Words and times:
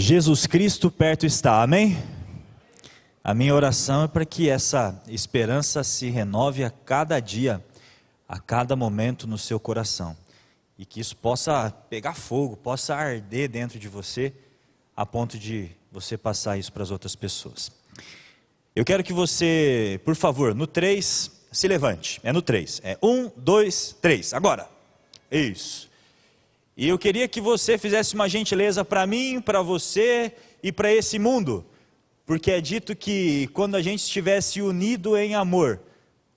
Jesus 0.00 0.46
Cristo 0.46 0.90
perto 0.90 1.26
está, 1.26 1.62
amém? 1.62 2.02
A 3.22 3.34
minha 3.34 3.54
oração 3.54 4.04
é 4.04 4.08
para 4.08 4.24
que 4.24 4.48
essa 4.48 4.98
esperança 5.06 5.84
se 5.84 6.08
renove 6.08 6.64
a 6.64 6.70
cada 6.70 7.20
dia, 7.20 7.62
a 8.26 8.38
cada 8.38 8.74
momento 8.74 9.26
no 9.26 9.36
seu 9.36 9.60
coração, 9.60 10.16
e 10.78 10.86
que 10.86 11.00
isso 11.00 11.14
possa 11.14 11.70
pegar 11.90 12.14
fogo, 12.14 12.56
possa 12.56 12.94
arder 12.94 13.50
dentro 13.50 13.78
de 13.78 13.88
você, 13.88 14.32
a 14.96 15.04
ponto 15.04 15.38
de 15.38 15.70
você 15.92 16.16
passar 16.16 16.56
isso 16.56 16.72
para 16.72 16.82
as 16.82 16.90
outras 16.90 17.14
pessoas. 17.14 17.70
Eu 18.74 18.86
quero 18.86 19.04
que 19.04 19.12
você, 19.12 20.00
por 20.02 20.16
favor, 20.16 20.54
no 20.54 20.66
3, 20.66 21.30
se 21.52 21.68
levante. 21.68 22.18
É 22.24 22.32
no 22.32 22.40
3. 22.40 22.80
É 22.82 22.96
1, 23.02 23.32
2, 23.36 23.96
3. 24.00 24.32
Agora. 24.32 24.66
Isso. 25.30 25.89
E 26.76 26.88
eu 26.88 26.98
queria 26.98 27.28
que 27.28 27.40
você 27.40 27.76
fizesse 27.76 28.14
uma 28.14 28.28
gentileza 28.28 28.84
para 28.84 29.06
mim, 29.06 29.40
para 29.40 29.60
você 29.62 30.32
e 30.62 30.72
para 30.72 30.92
esse 30.92 31.18
mundo. 31.18 31.64
Porque 32.24 32.50
é 32.50 32.60
dito 32.60 32.94
que 32.94 33.48
quando 33.48 33.74
a 33.74 33.82
gente 33.82 34.00
estivesse 34.00 34.62
unido 34.62 35.16
em 35.16 35.34
amor, 35.34 35.80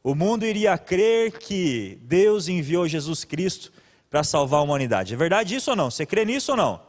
o 0.04 0.14
mundo 0.14 0.46
iria 0.46 0.78
crer 0.78 1.38
que 1.38 1.98
Deus 2.02 2.48
enviou 2.48 2.88
Jesus 2.88 3.24
Cristo 3.24 3.72
para 4.10 4.24
salvar 4.24 4.60
a 4.60 4.64
humanidade. 4.64 5.14
É 5.14 5.18
verdade 5.18 5.56
isso 5.56 5.70
ou 5.70 5.78
não? 5.78 5.90
Você 5.90 6.06
crê 6.06 6.26
nisso 6.26 6.52
ou 6.52 6.58
não? 6.58 6.82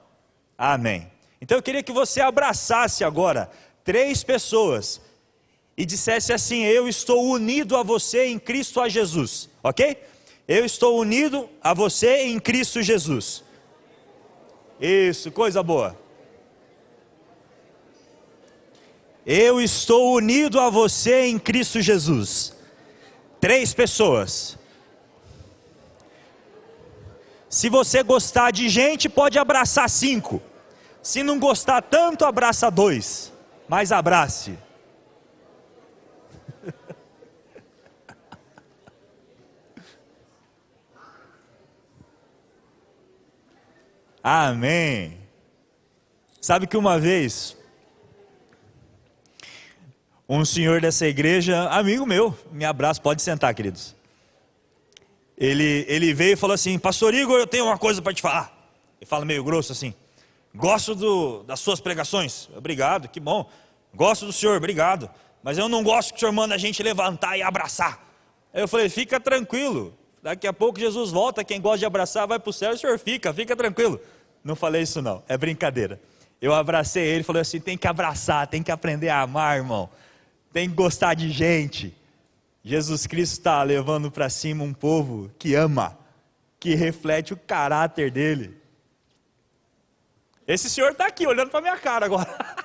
Amém. 0.59 1.11
Então 1.41 1.59
eu 1.59 1.63
queria 1.63 1.83
que 1.83 1.93
você 1.93 2.21
abraçasse 2.21 3.05
agora 3.05 3.51
três 3.85 4.25
pessoas 4.25 5.01
e 5.77 5.85
dissesse 5.85 6.33
assim: 6.33 6.63
Eu 6.63 6.89
estou 6.89 7.25
unido 7.31 7.77
a 7.77 7.83
você 7.83 8.27
em 8.27 8.39
Cristo 8.39 8.81
a 8.81 8.89
Jesus, 8.89 9.49
ok? 9.63 9.97
Eu 10.47 10.65
estou 10.65 10.99
unido 10.99 11.49
a 11.63 11.73
você 11.73 12.25
em 12.25 12.39
Cristo 12.39 12.83
Jesus. 12.83 13.43
Isso, 14.81 15.31
coisa 15.33 15.63
boa. 15.63 15.99
Eu 19.27 19.59
estou 19.61 20.15
unido 20.15 20.61
a 20.61 20.69
você 20.69 21.27
em 21.27 21.39
Cristo 21.39 21.81
Jesus. 21.81 22.55
Três 23.41 23.73
pessoas. 23.73 24.59
Se 27.49 27.71
você 27.71 28.03
gostar 28.03 28.51
de 28.51 28.69
gente, 28.69 29.09
pode 29.09 29.39
abraçar 29.39 29.89
cinco. 29.89 30.43
Se 31.03 31.23
não 31.23 31.39
gostar 31.39 31.81
tanto, 31.81 32.27
abraça 32.27 32.71
dois. 32.71 33.33
Mas 33.67 33.93
abrace. 33.93 34.59
Amém. 44.27 45.19
Sabe 46.41 46.67
que 46.67 46.79
uma 46.79 46.99
vez, 46.99 47.55
um 50.27 50.47
senhor 50.47 50.81
dessa 50.81 51.07
igreja, 51.07 51.69
amigo 51.69 52.07
meu, 52.07 52.35
me 52.51 52.65
abraça, 52.65 52.99
pode 53.03 53.21
sentar, 53.21 53.55
queridos. 53.55 53.95
Ele, 55.37 55.85
ele 55.87 56.15
veio 56.15 56.33
e 56.33 56.37
falou 56.37 56.55
assim: 56.55 56.79
Pastor 56.79 57.13
Igor, 57.13 57.39
eu 57.39 57.47
tenho 57.47 57.67
uma 57.67 57.77
coisa 57.77 58.01
para 58.01 58.15
te 58.15 58.23
falar. 58.23 58.51
Ele 58.99 59.07
fala 59.07 59.27
meio 59.27 59.45
grosso 59.45 59.73
assim: 59.73 59.93
Gosto 60.55 60.95
do, 60.95 61.43
das 61.43 61.61
suas 61.61 61.79
pregações. 61.79 62.49
Obrigado, 62.57 63.09
que 63.09 63.21
bom. 63.21 63.51
Gosto 63.93 64.25
do 64.25 64.33
senhor, 64.33 64.57
obrigado. 64.57 65.11
Mas 65.43 65.59
eu 65.59 65.69
não 65.69 65.83
gosto 65.83 66.13
que 66.13 66.17
o 66.17 66.21
senhor 66.21 66.33
manda 66.33 66.55
a 66.55 66.59
gente 66.59 66.83
levantar 66.83 67.37
e 67.37 67.43
abraçar. 67.43 68.03
Aí 68.55 68.63
eu 68.63 68.69
falei: 68.69 68.89
Fica 68.89 69.21
tranquilo. 69.21 69.95
Daqui 70.25 70.47
a 70.47 70.55
pouco 70.55 70.81
Jesus 70.81 71.11
volta. 71.11 71.45
Quem 71.45 71.61
gosta 71.61 71.81
de 71.81 71.85
abraçar 71.85 72.27
vai 72.27 72.39
para 72.39 72.49
o 72.49 72.53
céu 72.53 72.73
e 72.73 72.77
o 72.77 72.79
senhor 72.79 72.99
fica, 72.99 73.31
fica 73.35 73.55
tranquilo. 73.55 74.01
Não 74.43 74.57
falei 74.57 74.81
isso 74.81 75.03
não, 75.03 75.23
é 75.29 75.37
brincadeira. 75.37 76.01
Eu 76.41 76.55
abracei 76.55 77.05
ele 77.05 77.23
falei 77.23 77.43
assim: 77.43 77.61
tem 77.61 77.77
que 77.77 77.87
abraçar, 77.87 78.47
tem 78.47 78.63
que 78.63 78.73
aprender 78.73 79.11
a 79.11 79.21
amar, 79.21 79.59
irmão. 79.59 79.91
Tem 80.51 80.67
que 80.67 80.75
gostar 80.75 81.13
de 81.13 81.31
gente. 81.31 81.95
Jesus 82.65 83.07
Cristo 83.07 83.35
está 83.35 83.63
levando 83.63 84.11
para 84.11 84.31
cima 84.31 84.65
um 84.65 84.73
povo 84.73 85.31
que 85.39 85.55
ama, 85.55 85.95
que 86.59 86.75
reflete 86.75 87.35
o 87.35 87.37
caráter 87.37 88.11
dele. 88.11 88.57
Esse 90.49 90.71
senhor 90.71 90.93
está 90.93 91.07
aqui 91.07 91.27
olhando 91.27 91.51
para 91.51 91.61
minha 91.61 91.77
cara 91.77 92.07
agora. 92.07 92.65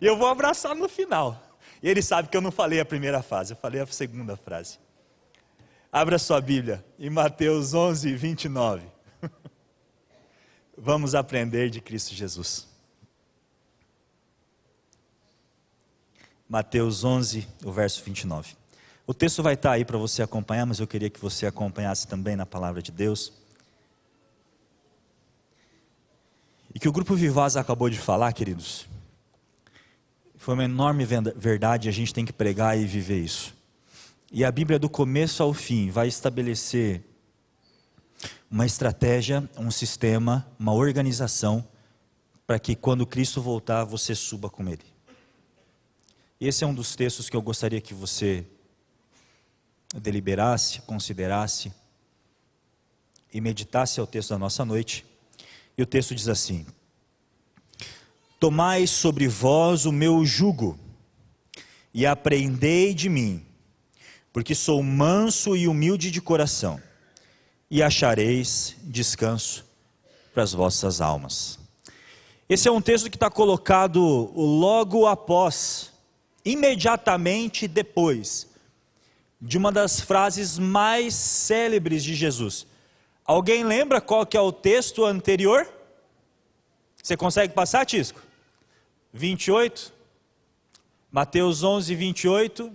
E 0.00 0.06
eu 0.06 0.16
vou 0.16 0.26
abraçar 0.26 0.74
no 0.74 0.88
final. 0.88 1.40
E 1.82 1.88
ele 1.88 2.02
sabe 2.02 2.28
que 2.28 2.36
eu 2.36 2.40
não 2.40 2.50
falei 2.50 2.80
a 2.80 2.84
primeira 2.84 3.22
frase, 3.22 3.52
eu 3.52 3.56
falei 3.56 3.80
a 3.80 3.86
segunda 3.86 4.36
frase. 4.36 4.78
Abra 5.92 6.18
sua 6.18 6.40
Bíblia 6.40 6.84
em 6.98 7.10
Mateus 7.10 7.74
11, 7.74 8.16
29 8.16 8.92
vamos 10.76 11.14
aprender 11.14 11.70
de 11.70 11.80
Cristo 11.80 12.12
Jesus. 12.12 12.66
Mateus 16.48 17.04
11, 17.04 17.46
o 17.64 17.70
verso 17.72 18.02
29. 18.02 18.56
O 19.06 19.14
texto 19.14 19.42
vai 19.42 19.54
estar 19.54 19.72
aí 19.72 19.84
para 19.84 19.96
você 19.96 20.22
acompanhar, 20.22 20.66
mas 20.66 20.80
eu 20.80 20.86
queria 20.86 21.08
que 21.08 21.20
você 21.20 21.46
acompanhasse 21.46 22.06
também 22.06 22.34
na 22.34 22.44
palavra 22.44 22.82
de 22.82 22.90
Deus. 22.90 23.32
E 26.74 26.80
que 26.80 26.88
o 26.88 26.92
grupo 26.92 27.14
Vivaz 27.14 27.56
acabou 27.56 27.88
de 27.88 27.98
falar, 27.98 28.32
queridos, 28.32 28.86
foi 30.36 30.54
uma 30.54 30.64
enorme 30.64 31.04
verdade, 31.36 31.88
a 31.88 31.92
gente 31.92 32.12
tem 32.12 32.24
que 32.24 32.32
pregar 32.32 32.76
e 32.78 32.84
viver 32.84 33.20
isso. 33.20 33.54
E 34.34 34.46
a 34.46 34.50
Bíblia, 34.50 34.78
do 34.78 34.88
começo 34.88 35.42
ao 35.42 35.52
fim, 35.52 35.90
vai 35.90 36.08
estabelecer 36.08 37.04
uma 38.50 38.64
estratégia, 38.64 39.46
um 39.58 39.70
sistema, 39.70 40.50
uma 40.58 40.72
organização 40.72 41.68
para 42.46 42.58
que 42.58 42.74
quando 42.74 43.06
Cristo 43.06 43.42
voltar 43.42 43.84
você 43.84 44.14
suba 44.14 44.48
com 44.48 44.66
Ele. 44.66 44.86
Esse 46.40 46.64
é 46.64 46.66
um 46.66 46.72
dos 46.72 46.96
textos 46.96 47.28
que 47.28 47.36
eu 47.36 47.42
gostaria 47.42 47.78
que 47.78 47.92
você 47.92 48.46
deliberasse, 49.94 50.80
considerasse 50.80 51.70
e 53.34 53.38
meditasse 53.38 54.00
ao 54.00 54.06
texto 54.06 54.30
da 54.30 54.38
nossa 54.38 54.64
noite. 54.64 55.04
E 55.76 55.82
o 55.82 55.86
texto 55.86 56.14
diz 56.14 56.28
assim: 56.28 56.64
Tomai 58.40 58.86
sobre 58.86 59.28
vós 59.28 59.84
o 59.84 59.92
meu 59.92 60.24
jugo 60.24 60.78
e 61.92 62.06
aprendei 62.06 62.94
de 62.94 63.10
mim, 63.10 63.44
porque 64.32 64.54
sou 64.54 64.82
manso 64.82 65.56
e 65.56 65.68
humilde 65.68 66.10
de 66.10 66.20
coração 66.20 66.80
e 67.70 67.82
achareis 67.82 68.76
descanso 68.82 69.64
para 70.32 70.42
as 70.42 70.52
vossas 70.52 71.00
almas. 71.00 71.58
Esse 72.48 72.68
é 72.68 72.72
um 72.72 72.80
texto 72.80 73.10
que 73.10 73.16
está 73.16 73.30
colocado 73.30 74.00
logo 74.34 75.06
após, 75.06 75.90
imediatamente 76.44 77.68
depois, 77.68 78.48
de 79.40 79.58
uma 79.58 79.72
das 79.72 80.00
frases 80.00 80.58
mais 80.58 81.14
célebres 81.14 82.04
de 82.04 82.14
Jesus. 82.14 82.66
Alguém 83.24 83.64
lembra 83.64 84.00
qual 84.00 84.26
que 84.26 84.36
é 84.36 84.40
o 84.40 84.52
texto 84.52 85.04
anterior? 85.04 85.68
Você 87.02 87.16
consegue 87.16 87.52
passar, 87.52 87.84
Tisco? 87.84 88.20
28? 89.12 89.92
Mateus 91.10 91.62
11, 91.62 91.94
28, 91.94 92.72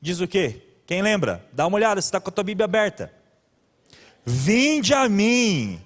diz 0.00 0.20
o 0.20 0.28
quê? 0.28 0.69
Quem 0.90 1.02
lembra? 1.02 1.46
Dá 1.52 1.68
uma 1.68 1.76
olhada, 1.76 2.02
você 2.02 2.08
está 2.08 2.20
com 2.20 2.30
a 2.30 2.32
tua 2.32 2.42
Bíblia 2.42 2.64
aberta. 2.64 3.12
Vinde 4.26 4.92
a 4.92 5.08
mim, 5.08 5.80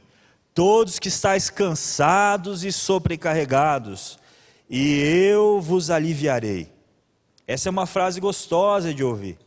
todos 0.55 0.99
que 0.99 1.09
estáis 1.09 1.51
cansados 1.51 2.65
e 2.65 2.73
sobrecarregados, 2.73 4.19
e 4.67 4.99
eu 5.01 5.61
vos 5.61 5.91
aliviarei. 5.91 6.73
Essa 7.47 7.69
é 7.69 7.71
uma 7.71 7.85
frase 7.85 8.19
gostosa 8.19 8.95
de 8.95 9.05
ouvir. 9.05 9.39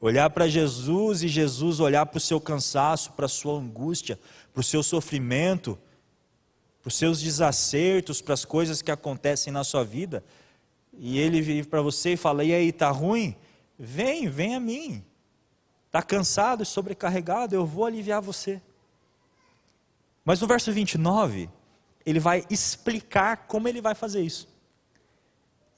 Olhar 0.00 0.30
para 0.30 0.48
Jesus 0.48 1.22
e 1.22 1.28
Jesus 1.28 1.78
olhar 1.78 2.06
para 2.06 2.16
o 2.16 2.20
seu 2.20 2.40
cansaço, 2.40 3.12
para 3.12 3.26
a 3.26 3.28
sua 3.28 3.58
angústia, 3.60 4.18
para 4.54 4.62
o 4.62 4.64
seu 4.64 4.82
sofrimento, 4.82 5.78
para 6.80 6.88
os 6.88 6.96
seus 6.96 7.20
desacertos, 7.20 8.22
para 8.22 8.32
as 8.32 8.46
coisas 8.46 8.80
que 8.80 8.90
acontecem 8.90 9.52
na 9.52 9.62
sua 9.62 9.84
vida, 9.84 10.24
e 10.98 11.18
ele 11.18 11.42
vive 11.42 11.68
para 11.68 11.82
você 11.82 12.14
e 12.14 12.16
fala: 12.16 12.42
E 12.42 12.54
aí, 12.54 12.70
está 12.70 12.88
ruim? 12.88 13.36
Vem, 13.78 14.28
vem 14.28 14.54
a 14.54 14.60
mim. 14.60 15.04
Está 15.86 16.02
cansado 16.02 16.62
e 16.62 16.66
sobrecarregado, 16.66 17.54
eu 17.54 17.64
vou 17.64 17.84
aliviar 17.84 18.20
você. 18.20 18.60
Mas 20.24 20.40
no 20.40 20.46
verso 20.46 20.72
29, 20.72 21.48
ele 22.04 22.20
vai 22.20 22.44
explicar 22.50 23.46
como 23.46 23.68
ele 23.68 23.80
vai 23.80 23.94
fazer 23.94 24.22
isso. 24.22 24.48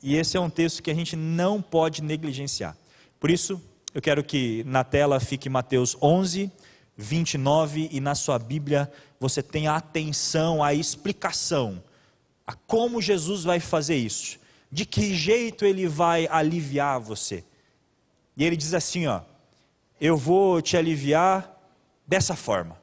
E 0.03 0.17
esse 0.17 0.37
é 0.37 0.41
um 0.41 0.51
texto 0.51 0.83
que 0.83 0.91
a 0.91 0.95
gente 0.95 1.17
não 1.17 1.61
pode 1.61 2.03
negligenciar. 2.03 2.77
Por 3.19 3.31
isso, 3.31 3.61
eu 3.95 4.01
quero 4.01 4.23
que 4.23 4.63
na 4.65 4.85
tela 4.85 5.19
fique 5.19 5.49
Mateus 5.49 5.97
11, 6.01 6.51
29 6.97 7.89
e 7.93 8.01
na 8.01 8.15
sua 8.15 8.39
Bíblia 8.39 8.91
você 9.19 9.43
tenha 9.43 9.73
atenção 9.75 10.63
à 10.63 10.73
explicação, 10.75 11.83
a 12.47 12.55
como 12.55 13.03
Jesus 13.03 13.45
vai 13.45 13.61
fazer 13.61 13.97
isso, 13.97 14.39
de 14.71 14.85
que 14.85 15.15
jeito 15.15 15.65
ele 15.65 15.87
vai 15.87 16.29
aliviar 16.29 17.01
você. 17.01 17.45
E 18.39 18.45
ele 18.45 18.57
diz 18.57 18.73
assim, 18.73 19.07
ó: 19.09 19.21
eu 20.01 20.17
vou 20.17 20.63
te 20.63 20.77
aliviar 20.77 21.53
dessa 22.07 22.37
forma. 22.37 22.81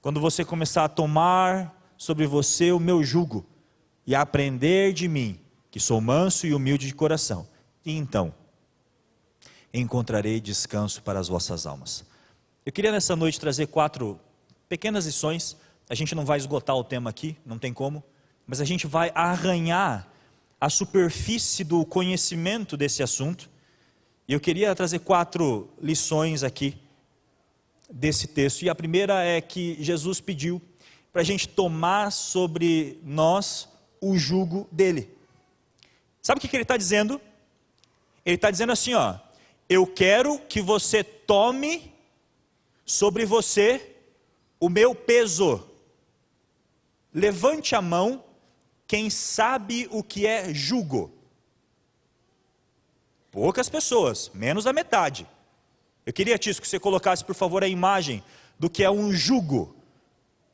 Quando 0.00 0.20
você 0.20 0.44
começar 0.44 0.84
a 0.84 0.88
tomar 0.88 1.92
sobre 1.98 2.26
você 2.26 2.72
o 2.72 2.80
meu 2.80 3.04
jugo 3.04 3.44
e 4.06 4.14
aprender 4.14 4.94
de 4.94 5.06
mim, 5.06 5.38
que 5.70 5.78
sou 5.78 6.00
manso 6.00 6.46
e 6.46 6.54
humilde 6.54 6.86
de 6.86 6.94
coração, 6.94 7.46
e 7.84 7.92
então 7.92 8.32
encontrarei 9.72 10.40
descanso 10.40 11.02
para 11.02 11.20
as 11.20 11.28
vossas 11.28 11.66
almas. 11.66 12.04
Eu 12.64 12.72
queria 12.72 12.90
nessa 12.90 13.14
noite 13.14 13.38
trazer 13.38 13.66
quatro 13.66 14.18
pequenas 14.66 15.04
lições. 15.04 15.56
A 15.90 15.94
gente 15.94 16.14
não 16.14 16.24
vai 16.24 16.38
esgotar 16.38 16.74
o 16.74 16.84
tema 16.84 17.10
aqui, 17.10 17.36
não 17.44 17.58
tem 17.58 17.72
como, 17.72 18.02
mas 18.46 18.62
a 18.62 18.64
gente 18.64 18.86
vai 18.86 19.12
arranhar 19.14 20.08
a 20.58 20.70
superfície 20.70 21.64
do 21.64 21.84
conhecimento 21.84 22.76
desse 22.78 23.02
assunto. 23.02 23.50
E 24.28 24.34
eu 24.34 24.40
queria 24.40 24.74
trazer 24.74 24.98
quatro 24.98 25.70
lições 25.80 26.42
aqui 26.42 26.76
desse 27.88 28.26
texto. 28.26 28.60
E 28.60 28.68
a 28.68 28.74
primeira 28.74 29.24
é 29.24 29.40
que 29.40 29.82
Jesus 29.82 30.20
pediu 30.20 30.60
para 31.10 31.22
a 31.22 31.24
gente 31.24 31.48
tomar 31.48 32.12
sobre 32.12 33.00
nós 33.02 33.66
o 34.02 34.18
jugo 34.18 34.68
dele. 34.70 35.16
Sabe 36.20 36.36
o 36.36 36.40
que, 36.42 36.48
que 36.48 36.54
ele 36.54 36.62
está 36.62 36.76
dizendo? 36.76 37.18
Ele 38.22 38.34
está 38.34 38.50
dizendo 38.50 38.70
assim: 38.70 38.92
ó, 38.92 39.16
eu 39.66 39.86
quero 39.86 40.38
que 40.40 40.60
você 40.60 41.02
tome 41.02 41.90
sobre 42.84 43.24
você 43.24 43.96
o 44.60 44.68
meu 44.68 44.94
peso. 44.94 45.64
Levante 47.14 47.74
a 47.74 47.80
mão 47.80 48.22
quem 48.86 49.08
sabe 49.08 49.88
o 49.90 50.02
que 50.02 50.26
é 50.26 50.52
jugo. 50.52 51.17
Poucas 53.40 53.68
pessoas, 53.68 54.32
menos 54.34 54.64
da 54.64 54.72
metade. 54.72 55.24
Eu 56.04 56.12
queria, 56.12 56.36
Tisco, 56.36 56.62
que 56.62 56.68
você 56.68 56.80
colocasse, 56.80 57.24
por 57.24 57.36
favor, 57.36 57.62
a 57.62 57.68
imagem 57.68 58.20
do 58.58 58.68
que 58.68 58.82
é 58.82 58.90
um 58.90 59.12
jugo. 59.12 59.76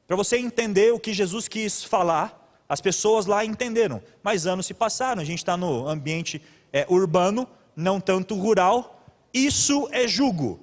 Para 0.07 0.17
você 0.17 0.37
entender 0.37 0.93
o 0.93 1.01
que 1.01 1.15
Jesus 1.15 1.49
quis 1.49 1.83
falar, 1.83 2.63
as 2.69 2.83
pessoas 2.83 3.25
lá 3.25 3.43
entenderam. 3.43 4.03
Mas 4.23 4.47
anos 4.47 4.67
se 4.67 4.75
passaram, 4.75 5.23
a 5.23 5.25
gente 5.25 5.39
está 5.39 5.57
no 5.57 5.89
ambiente 5.89 6.43
é, 6.71 6.85
urbano, 6.87 7.49
não 7.75 7.99
tanto 7.99 8.35
rural. 8.35 9.03
Isso 9.33 9.89
é 9.91 10.07
jugo. 10.07 10.61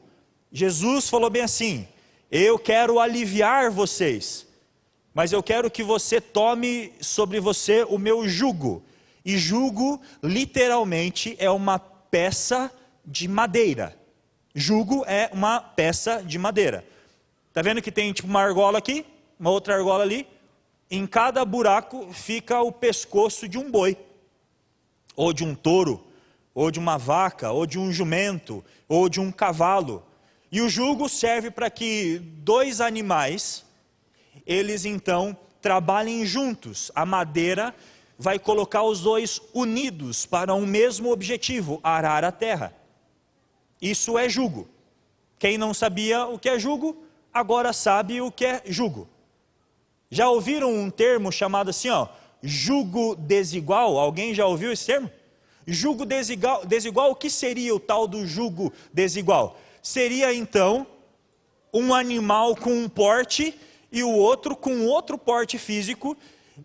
Jesus 0.51 1.09
falou 1.09 1.31
bem 1.31 1.41
assim: 1.41 1.87
Eu 2.29 2.59
quero 2.59 2.99
aliviar 2.99 3.71
vocês, 3.71 4.45
mas 5.11 5.31
eu 5.31 5.41
quero 5.41 5.71
que 5.71 5.81
você 5.81 6.21
tome 6.21 6.93
sobre 7.01 7.39
você 7.39 7.83
o 7.89 7.97
meu 7.97 8.27
jugo. 8.27 8.83
E 9.25 9.39
jugo, 9.39 9.99
literalmente, 10.21 11.35
é 11.39 11.49
uma 11.49 11.79
peça 12.11 12.69
de 13.05 13.27
madeira. 13.27 13.97
Jugo 14.53 15.03
é 15.07 15.29
uma 15.33 15.61
peça 15.61 16.21
de 16.21 16.37
madeira. 16.37 16.85
Tá 17.53 17.61
vendo 17.61 17.81
que 17.81 17.91
tem 17.91 18.11
tipo 18.11 18.27
uma 18.27 18.41
argola 18.41 18.77
aqui, 18.77 19.05
uma 19.39 19.49
outra 19.49 19.75
argola 19.75 20.03
ali? 20.03 20.27
Em 20.89 21.07
cada 21.07 21.43
buraco 21.45 22.11
fica 22.11 22.61
o 22.61 22.71
pescoço 22.71 23.47
de 23.47 23.57
um 23.57 23.71
boi, 23.71 23.97
ou 25.15 25.31
de 25.31 25.45
um 25.45 25.55
touro, 25.55 26.05
ou 26.53 26.69
de 26.69 26.79
uma 26.79 26.97
vaca, 26.97 27.51
ou 27.51 27.65
de 27.65 27.79
um 27.79 27.91
jumento, 27.93 28.63
ou 28.89 29.07
de 29.07 29.21
um 29.21 29.31
cavalo. 29.31 30.05
E 30.51 30.61
o 30.61 30.67
jugo 30.67 31.07
serve 31.07 31.49
para 31.49 31.69
que 31.69 32.19
dois 32.19 32.81
animais, 32.81 33.65
eles 34.45 34.83
então 34.83 35.37
trabalhem 35.61 36.25
juntos. 36.25 36.91
A 36.93 37.05
madeira 37.05 37.73
vai 38.21 38.37
colocar 38.37 38.83
os 38.83 38.99
dois 38.99 39.41
unidos 39.51 40.27
para 40.27 40.53
um 40.53 40.63
mesmo 40.63 41.11
objetivo, 41.11 41.79
arar 41.81 42.23
a 42.23 42.31
terra. 42.31 42.71
Isso 43.81 44.15
é 44.15 44.29
jugo. 44.29 44.69
Quem 45.39 45.57
não 45.57 45.73
sabia 45.73 46.27
o 46.27 46.37
que 46.37 46.47
é 46.47 46.59
jugo, 46.59 47.03
agora 47.33 47.73
sabe 47.73 48.21
o 48.21 48.31
que 48.31 48.45
é 48.45 48.61
jugo. 48.63 49.09
Já 50.07 50.29
ouviram 50.29 50.71
um 50.71 50.91
termo 50.91 51.31
chamado 51.31 51.71
assim, 51.71 51.89
ó, 51.89 52.09
jugo 52.43 53.15
desigual? 53.15 53.97
Alguém 53.97 54.35
já 54.35 54.45
ouviu 54.45 54.71
esse 54.71 54.85
termo? 54.85 55.09
Jugo 55.65 56.05
desigual, 56.05 56.63
desigual, 56.63 57.09
o 57.09 57.15
que 57.15 57.29
seria 57.29 57.73
o 57.73 57.79
tal 57.79 58.07
do 58.07 58.27
jugo 58.27 58.71
desigual? 58.93 59.59
Seria 59.81 60.31
então 60.31 60.85
um 61.73 61.91
animal 61.91 62.55
com 62.55 62.71
um 62.71 62.87
porte 62.87 63.59
e 63.91 64.03
o 64.03 64.11
outro 64.11 64.55
com 64.55 64.85
outro 64.85 65.17
porte 65.17 65.57
físico, 65.57 66.15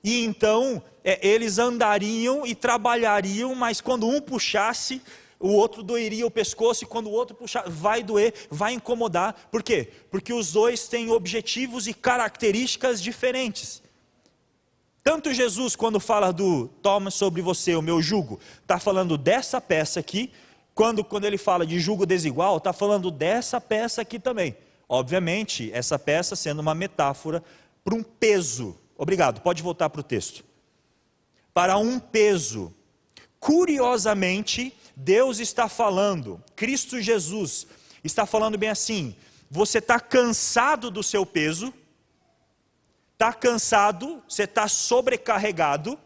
e 0.03 0.25
então 0.25 0.83
é, 1.05 1.27
eles 1.27 1.59
andariam 1.59 2.47
e 2.47 2.55
trabalhariam, 2.55 3.55
mas 3.55 3.81
quando 3.81 4.09
um 4.09 4.21
puxasse, 4.21 5.00
o 5.38 5.49
outro 5.49 5.83
doeria 5.83 6.27
o 6.27 6.31
pescoço, 6.31 6.85
e 6.85 6.87
quando 6.87 7.09
o 7.09 7.12
outro 7.12 7.37
puxar, 7.37 7.69
vai 7.69 8.03
doer, 8.03 8.33
vai 8.50 8.73
incomodar. 8.73 9.49
Por 9.50 9.62
quê? 9.62 9.91
Porque 10.11 10.33
os 10.33 10.53
dois 10.53 10.88
têm 10.88 11.11
objetivos 11.11 11.87
e 11.87 11.94
características 11.94 13.03
diferentes. 13.03 13.83
Tanto 15.05 15.33
Jesus, 15.33 15.77
quando 15.77 16.00
fala 16.00 16.33
do 16.33 16.69
toma 16.83 17.11
sobre 17.11 17.41
você 17.41 17.77
o 17.77 17.83
meu 17.83 18.03
jugo, 18.03 18.41
está 18.62 18.79
falando 18.79 19.17
dessa 19.17 19.61
peça 19.61 20.00
aqui, 20.00 20.33
quando, 20.75 21.05
quando 21.05 21.27
ele 21.27 21.38
fala 21.38 21.65
de 21.65 21.79
jugo 21.79 22.05
desigual, 22.05 22.56
está 22.56 22.73
falando 22.73 23.11
dessa 23.11 23.61
peça 23.61 24.03
aqui 24.03 24.19
também. 24.19 24.56
Obviamente, 24.88 25.71
essa 25.73 25.99
peça 25.99 26.35
sendo 26.35 26.61
uma 26.61 26.75
metáfora 26.75 27.43
para 27.85 27.94
um 27.94 28.03
peso. 28.03 28.77
Obrigado, 28.96 29.40
pode 29.40 29.62
voltar 29.62 29.90
para 29.90 30.00
o 30.00 30.04
texto. 30.04 30.44
Para 31.52 31.76
um 31.78 31.98
peso. 31.98 32.75
Curiosamente, 33.38 34.75
Deus 34.94 35.38
está 35.38 35.69
falando, 35.69 36.43
Cristo 36.54 37.00
Jesus 37.00 37.66
está 38.02 38.25
falando 38.25 38.56
bem 38.56 38.70
assim: 38.70 39.14
você 39.50 39.78
está 39.78 40.00
cansado 40.00 40.90
do 40.90 41.02
seu 41.02 41.26
peso, 41.26 41.72
está 43.12 43.32
cansado, 43.32 44.22
você 44.28 44.44
está 44.44 44.69
sobrecarregado, 44.69 45.99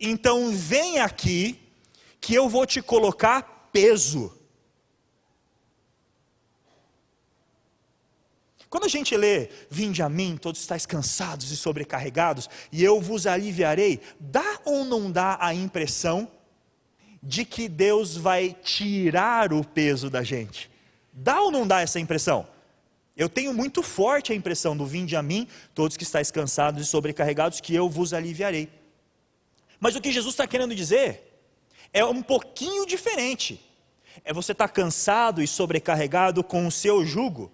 então 0.00 0.50
vem 0.50 0.98
aqui 0.98 1.58
que 2.20 2.34
eu 2.34 2.48
vou 2.48 2.66
te 2.66 2.80
colocar 2.80 3.68
peso. 3.72 4.37
Quando 8.70 8.84
a 8.84 8.88
gente 8.88 9.16
lê, 9.16 9.48
vinde 9.70 10.02
a 10.02 10.08
mim, 10.08 10.36
todos 10.40 10.60
estáis 10.60 10.84
cansados 10.84 11.50
e 11.50 11.56
sobrecarregados, 11.56 12.50
e 12.70 12.84
eu 12.84 13.00
vos 13.00 13.26
aliviarei, 13.26 14.00
dá 14.20 14.60
ou 14.64 14.84
não 14.84 15.10
dá 15.10 15.38
a 15.40 15.54
impressão 15.54 16.30
de 17.22 17.44
que 17.44 17.68
Deus 17.68 18.16
vai 18.16 18.54
tirar 18.62 19.52
o 19.52 19.64
peso 19.64 20.10
da 20.10 20.22
gente. 20.22 20.70
Dá 21.12 21.40
ou 21.40 21.50
não 21.50 21.66
dá 21.66 21.80
essa 21.80 21.98
impressão? 21.98 22.46
Eu 23.16 23.28
tenho 23.28 23.52
muito 23.52 23.82
forte 23.82 24.32
a 24.32 24.34
impressão 24.36 24.76
do 24.76 24.86
vinde 24.86 25.16
a 25.16 25.22
mim, 25.22 25.48
todos 25.74 25.96
que 25.96 26.04
estáis 26.04 26.30
cansados 26.30 26.86
e 26.86 26.88
sobrecarregados, 26.88 27.60
que 27.60 27.74
eu 27.74 27.88
vos 27.88 28.12
aliviarei. 28.12 28.68
Mas 29.80 29.96
o 29.96 30.00
que 30.00 30.12
Jesus 30.12 30.34
está 30.34 30.46
querendo 30.46 30.74
dizer 30.74 31.42
é 31.92 32.04
um 32.04 32.22
pouquinho 32.22 32.86
diferente. 32.86 33.60
É 34.24 34.32
você 34.32 34.52
estar 34.52 34.68
tá 34.68 34.72
cansado 34.72 35.42
e 35.42 35.48
sobrecarregado 35.48 36.44
com 36.44 36.66
o 36.66 36.70
seu 36.70 37.04
jugo, 37.04 37.50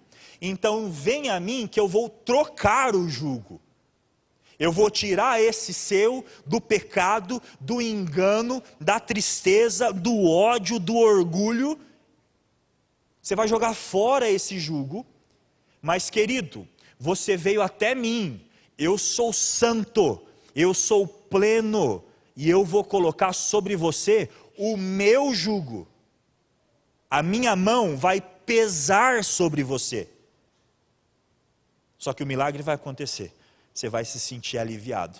então 0.47 0.91
vem 0.91 1.29
a 1.29 1.39
mim 1.39 1.67
que 1.67 1.79
eu 1.79 1.87
vou 1.87 2.09
trocar 2.09 2.95
o 2.95 3.09
jugo. 3.09 3.61
Eu 4.57 4.71
vou 4.71 4.89
tirar 4.89 5.41
esse 5.41 5.73
seu 5.73 6.23
do 6.45 6.61
pecado, 6.61 7.41
do 7.59 7.81
engano, 7.81 8.63
da 8.79 8.99
tristeza, 8.99 9.91
do 9.91 10.25
ódio, 10.29 10.79
do 10.79 10.95
orgulho. 10.95 11.77
Você 13.21 13.35
vai 13.35 13.47
jogar 13.47 13.73
fora 13.73 14.29
esse 14.29 14.57
jugo. 14.59 15.05
Mas, 15.81 16.09
querido, 16.09 16.67
você 16.97 17.35
veio 17.35 17.61
até 17.61 17.93
mim. 17.93 18.41
Eu 18.77 18.97
sou 18.97 19.33
santo, 19.33 20.21
eu 20.55 20.73
sou 20.73 21.07
pleno, 21.07 22.03
e 22.35 22.49
eu 22.49 22.65
vou 22.65 22.83
colocar 22.83 23.33
sobre 23.33 23.75
você 23.75 24.29
o 24.57 24.75
meu 24.75 25.33
jugo. 25.33 25.87
A 27.09 27.23
minha 27.23 27.55
mão 27.55 27.95
vai 27.95 28.19
pesar 28.19 29.23
sobre 29.23 29.63
você. 29.63 30.09
Só 32.05 32.13
que 32.13 32.21
o 32.21 32.27
milagre 32.27 32.61
vai 32.61 32.75
acontecer 32.75 33.33
você 33.73 33.89
vai 33.89 34.05
se 34.05 34.19
sentir 34.19 34.59
aliviado. 34.59 35.17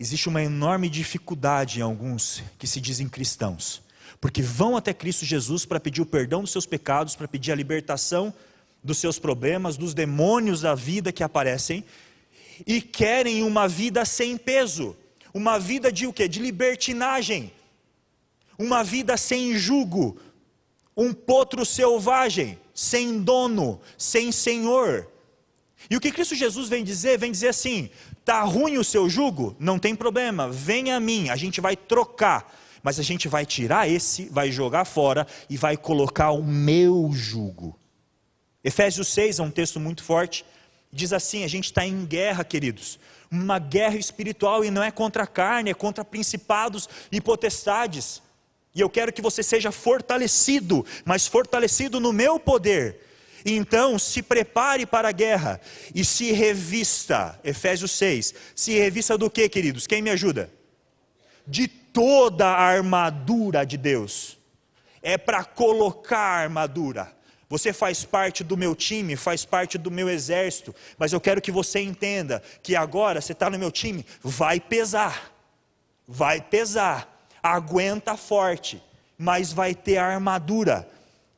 Existe 0.00 0.30
uma 0.30 0.42
enorme 0.42 0.88
dificuldade 0.88 1.80
em 1.80 1.82
alguns 1.82 2.42
que 2.58 2.66
se 2.66 2.80
dizem 2.80 3.06
cristãos, 3.06 3.82
porque 4.18 4.40
vão 4.40 4.78
até 4.78 4.94
Cristo 4.94 5.26
Jesus 5.26 5.66
para 5.66 5.78
pedir 5.78 6.00
o 6.00 6.06
perdão 6.06 6.40
dos 6.40 6.52
seus 6.52 6.64
pecados, 6.64 7.14
para 7.14 7.28
pedir 7.28 7.52
a 7.52 7.54
libertação 7.54 8.32
dos 8.82 8.96
seus 8.96 9.18
problemas, 9.18 9.76
dos 9.76 9.92
demônios 9.92 10.62
da 10.62 10.74
vida 10.74 11.12
que 11.12 11.22
aparecem, 11.22 11.84
e 12.66 12.80
querem 12.80 13.42
uma 13.42 13.68
vida 13.68 14.06
sem 14.06 14.38
peso, 14.38 14.96
uma 15.34 15.58
vida 15.58 15.92
de 15.92 16.06
o 16.06 16.14
quê? 16.14 16.26
De 16.26 16.40
libertinagem, 16.40 17.52
uma 18.58 18.82
vida 18.82 19.18
sem 19.18 19.54
jugo, 19.54 20.18
um 20.96 21.12
potro 21.12 21.66
selvagem 21.66 22.58
sem 22.78 23.20
dono, 23.20 23.80
sem 23.96 24.30
senhor. 24.30 25.10
E 25.90 25.96
o 25.96 26.00
que 26.00 26.12
Cristo 26.12 26.36
Jesus 26.36 26.68
vem 26.68 26.84
dizer? 26.84 27.18
Vem 27.18 27.32
dizer 27.32 27.48
assim: 27.48 27.90
tá 28.24 28.42
ruim 28.42 28.78
o 28.78 28.84
seu 28.84 29.10
jugo? 29.10 29.56
Não 29.58 29.80
tem 29.80 29.96
problema, 29.96 30.48
vem 30.48 30.92
a 30.92 31.00
mim, 31.00 31.28
a 31.28 31.34
gente 31.34 31.60
vai 31.60 31.76
trocar, 31.76 32.56
mas 32.80 33.00
a 33.00 33.02
gente 33.02 33.26
vai 33.26 33.44
tirar 33.44 33.88
esse, 33.88 34.28
vai 34.28 34.52
jogar 34.52 34.84
fora 34.84 35.26
e 35.50 35.56
vai 35.56 35.76
colocar 35.76 36.30
o 36.30 36.40
meu 36.40 37.10
jugo. 37.12 37.76
Efésios 38.62 39.08
6 39.08 39.40
é 39.40 39.42
um 39.42 39.50
texto 39.50 39.80
muito 39.80 40.04
forte, 40.04 40.44
Diz 40.92 41.12
assim: 41.12 41.44
a 41.44 41.48
gente 41.48 41.64
está 41.64 41.84
em 41.84 42.06
guerra, 42.06 42.44
queridos, 42.44 42.98
uma 43.30 43.58
guerra 43.58 43.96
espiritual 43.96 44.64
e 44.64 44.70
não 44.70 44.82
é 44.82 44.90
contra 44.90 45.24
a 45.24 45.26
carne, 45.26 45.70
é 45.70 45.74
contra 45.74 46.04
principados 46.04 46.88
e 47.12 47.20
potestades. 47.20 48.22
E 48.78 48.80
eu 48.80 48.88
quero 48.88 49.12
que 49.12 49.20
você 49.20 49.42
seja 49.42 49.72
fortalecido, 49.72 50.86
mas 51.04 51.26
fortalecido 51.26 51.98
no 51.98 52.12
meu 52.12 52.38
poder. 52.38 53.00
Então, 53.44 53.98
se 53.98 54.22
prepare 54.22 54.86
para 54.86 55.08
a 55.08 55.12
guerra 55.12 55.60
e 55.92 56.04
se 56.04 56.30
revista, 56.30 57.40
Efésios 57.42 57.90
6. 57.90 58.34
Se 58.54 58.78
revista 58.78 59.18
do 59.18 59.28
que, 59.28 59.48
queridos? 59.48 59.84
Quem 59.88 60.00
me 60.00 60.10
ajuda? 60.10 60.48
De 61.44 61.66
toda 61.66 62.46
a 62.46 62.60
armadura 62.60 63.66
de 63.66 63.76
Deus. 63.76 64.38
É 65.02 65.18
para 65.18 65.42
colocar 65.42 66.16
a 66.20 66.42
armadura. 66.42 67.12
Você 67.48 67.72
faz 67.72 68.04
parte 68.04 68.44
do 68.44 68.56
meu 68.56 68.76
time, 68.76 69.16
faz 69.16 69.44
parte 69.44 69.76
do 69.76 69.90
meu 69.90 70.08
exército, 70.08 70.72
mas 70.96 71.12
eu 71.12 71.20
quero 71.20 71.42
que 71.42 71.50
você 71.50 71.80
entenda 71.80 72.40
que 72.62 72.76
agora 72.76 73.20
você 73.20 73.32
está 73.32 73.50
no 73.50 73.58
meu 73.58 73.72
time, 73.72 74.06
vai 74.22 74.60
pesar, 74.60 75.32
vai 76.06 76.40
pesar, 76.40 77.17
aguenta 77.42 78.16
forte, 78.16 78.82
mas 79.16 79.52
vai 79.52 79.74
ter 79.74 79.98
armadura. 79.98 80.88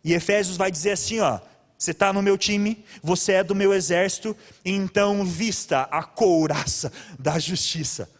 E 0.03 0.13
Efésios 0.13 0.57
vai 0.57 0.71
dizer 0.71 0.93
assim: 0.93 1.21
ó, 1.21 1.39
você 1.79 1.93
está 1.93 2.13
no 2.13 2.23
meu 2.23 2.37
time, 2.37 2.85
você 3.03 3.33
é 3.33 3.45
do 3.45 3.55
meu 3.55 3.73
exército, 3.73 4.37
então 4.65 5.25
vista 5.25 5.83
a 5.91 6.03
couraça 6.03 6.93
da 7.19 7.39
justiça. 7.39 8.11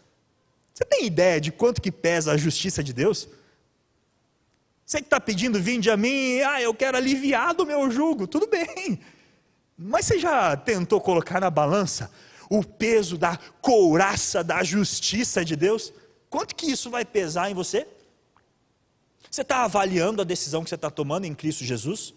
Você 0.73 0.85
tem 0.85 1.05
ideia 1.05 1.39
de 1.41 1.53
quanto 1.53 1.83
que 1.83 1.93
pesa 1.93 2.33
a 2.33 2.37
justiça 2.39 2.83
de 2.83 2.95
Deus? 2.95 3.29
Você 4.87 4.99
que 4.99 5.05
está 5.05 5.21
pedindo, 5.21 5.61
vinde 5.61 5.91
a 5.91 5.97
mim, 5.97 6.41
ah, 6.41 6.61
eu 6.61 6.75
quero 6.75 6.97
aliviar 6.97 7.55
do 7.55 7.67
meu 7.67 7.91
jugo, 7.91 8.27
tudo 8.27 8.47
bem. 8.47 8.99
Mas 9.77 10.07
você 10.07 10.19
já 10.19 10.57
tentou 10.57 11.01
colocar 11.01 11.39
na 11.39 11.51
balança 11.51 12.11
o 12.49 12.65
peso 12.65 13.17
da 13.17 13.39
couraça 13.61 14.43
da 14.43 14.65
justiça 14.65 15.45
de 15.45 15.55
Deus? 15.55 15.93
Quanto 16.31 16.55
que 16.55 16.67
isso 16.67 16.89
vai 16.89 17.05
pesar 17.05 17.51
em 17.51 17.55
você? 17.55 17.87
Você 19.29 19.43
está 19.43 19.65
avaliando 19.65 20.23
a 20.23 20.25
decisão 20.25 20.63
que 20.63 20.71
você 20.71 20.77
está 20.77 20.89
tomando 20.89 21.25
em 21.25 21.35
Cristo 21.35 21.65
Jesus? 21.65 22.15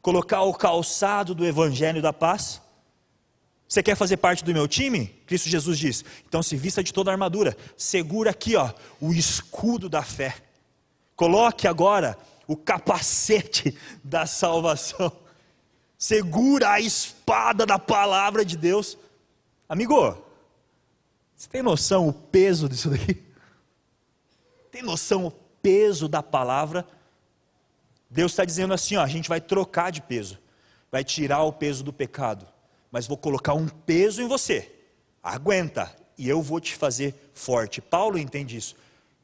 Colocar 0.00 0.42
o 0.42 0.54
calçado 0.54 1.34
do 1.34 1.44
Evangelho 1.44 2.00
da 2.00 2.12
paz? 2.12 2.62
Você 3.68 3.82
quer 3.82 3.96
fazer 3.96 4.18
parte 4.18 4.44
do 4.44 4.52
meu 4.52 4.68
time? 4.68 5.06
Cristo 5.26 5.48
Jesus 5.48 5.78
diz: 5.78 6.04
então 6.28 6.42
se 6.42 6.56
vista 6.56 6.82
de 6.82 6.92
toda 6.92 7.10
a 7.10 7.14
armadura, 7.14 7.56
segura 7.76 8.30
aqui, 8.30 8.54
ó, 8.54 8.70
o 9.00 9.12
escudo 9.12 9.88
da 9.88 10.02
fé. 10.02 10.36
Coloque 11.16 11.66
agora 11.66 12.16
o 12.46 12.56
capacete 12.56 13.76
da 14.04 14.26
salvação. 14.26 15.10
Segura 15.98 16.70
a 16.70 16.80
espada 16.80 17.66
da 17.66 17.78
palavra 17.78 18.44
de 18.44 18.56
Deus. 18.56 18.98
Amigo, 19.68 20.22
você 21.36 21.48
tem 21.48 21.62
noção 21.62 22.08
o 22.08 22.12
peso 22.12 22.68
disso 22.68 22.90
daqui? 22.90 23.22
Tem 24.70 24.82
noção 24.82 25.26
o 25.26 25.30
peso 25.30 26.08
da 26.08 26.22
palavra? 26.22 26.86
Deus 28.08 28.32
está 28.32 28.44
dizendo 28.44 28.72
assim: 28.74 28.96
ó, 28.96 29.02
a 29.02 29.08
gente 29.08 29.28
vai 29.28 29.40
trocar 29.40 29.90
de 29.90 30.00
peso, 30.00 30.38
vai 30.90 31.02
tirar 31.02 31.42
o 31.42 31.52
peso 31.52 31.82
do 31.82 31.92
pecado, 31.92 32.46
mas 32.90 33.06
vou 33.06 33.16
colocar 33.16 33.54
um 33.54 33.68
peso 33.68 34.22
em 34.22 34.28
você. 34.28 34.70
Aguenta, 35.22 35.94
e 36.16 36.28
eu 36.28 36.40
vou 36.40 36.60
te 36.60 36.76
fazer 36.76 37.14
forte. 37.32 37.80
Paulo 37.80 38.18
entende 38.18 38.56
isso. 38.56 38.76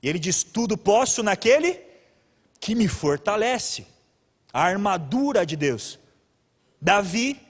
E 0.03 0.09
ele 0.09 0.19
diz: 0.19 0.43
Tudo 0.43 0.77
posso 0.77 1.23
naquele 1.23 1.81
que 2.59 2.75
me 2.75 2.89
fortalece. 2.89 3.87
A 4.53 4.65
armadura 4.65 5.47
de 5.47 5.55
Deus. 5.55 5.99
Davi, 6.81 7.41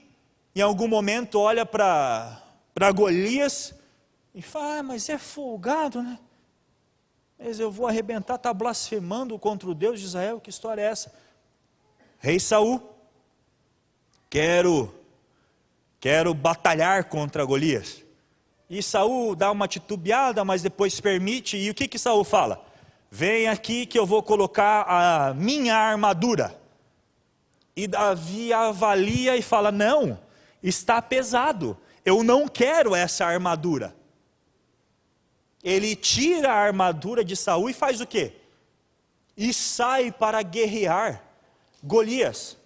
em 0.55 0.61
algum 0.61 0.87
momento, 0.87 1.39
olha 1.39 1.65
para 1.65 2.43
Golias 2.93 3.73
e 4.33 4.41
fala: 4.41 4.79
ah, 4.79 4.83
Mas 4.83 5.09
é 5.09 5.17
folgado, 5.17 6.01
né? 6.01 6.19
Mas 7.37 7.59
eu 7.59 7.71
vou 7.71 7.87
arrebentar, 7.87 8.35
está 8.35 8.53
blasfemando 8.53 9.37
contra 9.39 9.69
o 9.69 9.73
Deus 9.73 9.99
de 9.99 10.05
Israel, 10.05 10.39
que 10.39 10.49
história 10.49 10.81
é 10.81 10.85
essa? 10.85 11.11
Rei 12.19 12.39
Saul, 12.39 12.79
quero, 14.29 14.93
quero 15.99 16.33
batalhar 16.35 17.05
contra 17.05 17.43
Golias. 17.43 18.03
E 18.69 18.81
Saul 18.81 19.35
dá 19.35 19.51
uma 19.51 19.67
titubeada, 19.67 20.45
mas 20.45 20.61
depois 20.61 21.01
permite. 21.01 21.57
E 21.57 21.69
o 21.69 21.73
que 21.73 21.87
que 21.87 21.97
Saul 21.97 22.23
fala? 22.23 22.63
Vem 23.09 23.47
aqui 23.49 23.85
que 23.85 23.99
eu 23.99 24.05
vou 24.05 24.23
colocar 24.23 24.85
a 24.87 25.33
minha 25.33 25.75
armadura. 25.75 26.57
E 27.75 27.87
Davi 27.87 28.53
avalia 28.53 29.35
e 29.35 29.41
fala: 29.41 29.71
Não, 29.71 30.19
está 30.61 31.01
pesado, 31.01 31.75
eu 32.05 32.23
não 32.23 32.47
quero 32.47 32.95
essa 32.95 33.25
armadura. 33.25 33.95
Ele 35.63 35.95
tira 35.95 36.51
a 36.51 36.57
armadura 36.57 37.23
de 37.23 37.35
Saul 37.35 37.69
e 37.69 37.73
faz 37.73 38.01
o 38.01 38.07
quê? 38.07 38.33
E 39.37 39.53
sai 39.53 40.11
para 40.11 40.41
guerrear. 40.41 41.23
Golias, 41.83 42.57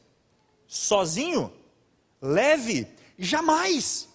sozinho, 0.68 1.52
leve, 2.22 2.88
jamais. 3.18 4.10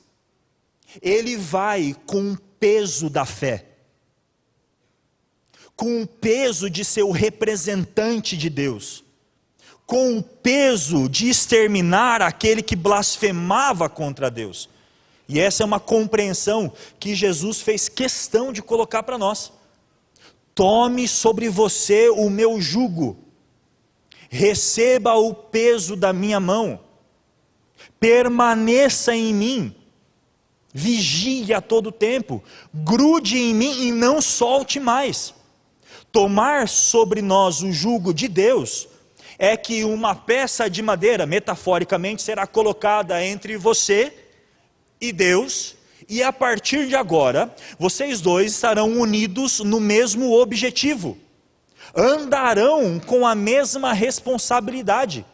Ele 1.01 1.37
vai 1.37 1.95
com 2.07 2.33
o 2.33 2.39
peso 2.59 3.09
da 3.09 3.25
fé, 3.25 3.67
com 5.77 6.03
o 6.03 6.07
peso 6.07 6.69
de 6.69 6.85
ser 6.85 7.03
o 7.03 7.11
representante 7.11 8.37
de 8.37 8.51
Deus, 8.51 9.05
com 9.87 10.19
o 10.19 10.23
peso 10.23 11.09
de 11.09 11.29
exterminar 11.29 12.21
aquele 12.21 12.63
que 12.63 12.77
blasfemava 12.77 13.89
contra 13.89 14.31
Deus. 14.31 14.69
E 15.31 15.39
essa 15.39 15.63
é 15.63 15.67
uma 15.67 15.79
compreensão 15.79 16.73
que 16.99 17.15
Jesus 17.15 17.61
fez 17.61 17.89
questão 17.89 18.53
de 18.53 18.61
colocar 18.61 19.03
para 19.05 19.17
nós. 19.17 19.53
Tome 20.55 21.07
sobre 21.07 21.49
você 21.49 22.11
o 22.11 22.29
meu 22.29 22.61
jugo, 22.61 23.17
receba 24.29 25.15
o 25.15 25.33
peso 25.33 25.95
da 25.95 26.13
minha 26.13 26.41
mão, 26.41 26.81
permaneça 27.99 29.15
em 29.15 29.33
mim 29.33 29.77
Vigie 30.73 31.53
a 31.53 31.61
todo 31.61 31.91
tempo, 31.91 32.43
grude 32.73 33.37
em 33.37 33.53
mim 33.55 33.89
e 33.89 33.93
não 33.93 34.23
solte 34.23 34.79
mais. 34.79 35.35
Tomar 36.13 36.69
sobre 36.69 37.21
nós 37.21 37.63
o 37.63 37.73
jugo 37.73 38.15
de 38.15 38.29
Deus 38.29 38.89
é 39.37 39.57
que 39.57 39.85
uma 39.85 40.15
peça 40.15 40.71
de 40.71 40.83
madeira, 40.83 41.27
metaforicamente, 41.27 42.23
será 42.23 42.47
colocada 42.47 43.25
entre 43.25 43.57
você 43.57 44.13
e 44.13 44.30
Deus, 45.01 45.75
e 46.09 46.23
a 46.23 46.33
partir 46.33 46.89
de 46.89 46.97
agora, 46.97 47.55
vocês 47.79 48.21
dois 48.21 48.53
estarão 48.53 48.99
unidos 48.99 49.61
no 49.61 49.81
mesmo 49.81 50.33
objetivo, 50.33 51.17
andarão 51.97 53.01
com 53.01 53.27
a 53.27 53.35
mesma 53.35 53.93
responsabilidade. 53.93 55.25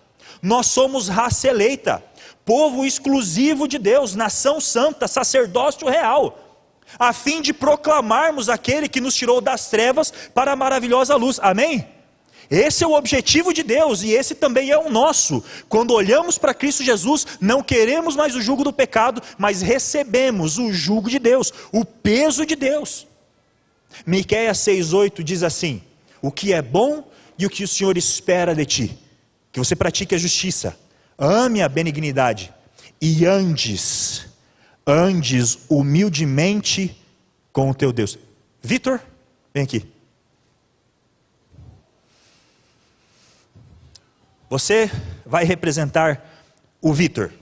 Nós 0.40 0.66
somos 0.66 1.08
raça 1.08 1.48
eleita, 1.48 2.04
povo 2.44 2.84
exclusivo 2.84 3.66
de 3.66 3.78
Deus, 3.78 4.14
nação 4.14 4.60
santa, 4.60 5.08
sacerdócio 5.08 5.88
real, 5.88 6.38
a 6.98 7.12
fim 7.12 7.42
de 7.42 7.52
proclamarmos 7.52 8.48
aquele 8.48 8.88
que 8.88 9.00
nos 9.00 9.14
tirou 9.14 9.40
das 9.40 9.68
trevas 9.68 10.12
para 10.32 10.52
a 10.52 10.56
maravilhosa 10.56 11.16
luz. 11.16 11.40
Amém? 11.42 11.95
Esse 12.50 12.84
é 12.84 12.86
o 12.86 12.94
objetivo 12.94 13.52
de 13.52 13.62
Deus 13.62 14.02
e 14.02 14.10
esse 14.10 14.34
também 14.34 14.70
é 14.70 14.78
o 14.78 14.90
nosso. 14.90 15.42
Quando 15.68 15.92
olhamos 15.92 16.38
para 16.38 16.54
Cristo 16.54 16.84
Jesus, 16.84 17.26
não 17.40 17.62
queremos 17.62 18.14
mais 18.14 18.36
o 18.36 18.40
jugo 18.40 18.62
do 18.62 18.72
pecado, 18.72 19.22
mas 19.36 19.62
recebemos 19.62 20.58
o 20.58 20.72
jugo 20.72 21.10
de 21.10 21.18
Deus, 21.18 21.52
o 21.72 21.84
peso 21.84 22.46
de 22.46 22.54
Deus. 22.54 23.06
Miqueias 24.04 24.58
6:8 24.58 25.22
diz 25.22 25.42
assim: 25.42 25.82
O 26.22 26.30
que 26.30 26.52
é 26.52 26.62
bom 26.62 27.08
e 27.38 27.46
o 27.46 27.50
que 27.50 27.64
o 27.64 27.68
Senhor 27.68 27.96
espera 27.96 28.54
de 28.54 28.64
ti, 28.64 28.98
que 29.52 29.58
você 29.58 29.74
pratique 29.74 30.14
a 30.14 30.18
justiça, 30.18 30.76
ame 31.18 31.62
a 31.62 31.68
benignidade 31.68 32.52
e 33.00 33.26
andes, 33.26 34.26
andes 34.86 35.58
humildemente 35.68 36.96
com 37.52 37.70
o 37.70 37.74
teu 37.74 37.92
Deus. 37.92 38.18
Vitor, 38.62 39.00
vem 39.52 39.64
aqui. 39.64 39.95
Você 44.48 44.90
vai 45.24 45.44
representar 45.44 46.24
o 46.80 46.92
Vitor. 46.92 47.32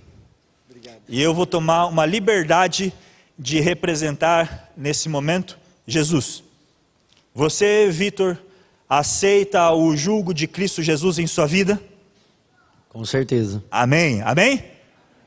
E 1.08 1.20
eu 1.20 1.34
vou 1.34 1.46
tomar 1.46 1.86
uma 1.86 2.06
liberdade 2.06 2.92
de 3.38 3.60
representar 3.60 4.72
nesse 4.76 5.08
momento 5.08 5.58
Jesus. 5.86 6.42
Você, 7.34 7.90
Vitor, 7.90 8.38
aceita 8.88 9.70
o 9.72 9.96
julgo 9.96 10.32
de 10.32 10.46
Cristo 10.46 10.82
Jesus 10.82 11.18
em 11.18 11.26
sua 11.26 11.46
vida? 11.46 11.80
Com 12.88 13.04
certeza. 13.04 13.62
Amém? 13.70 14.22
Amém? 14.22 14.64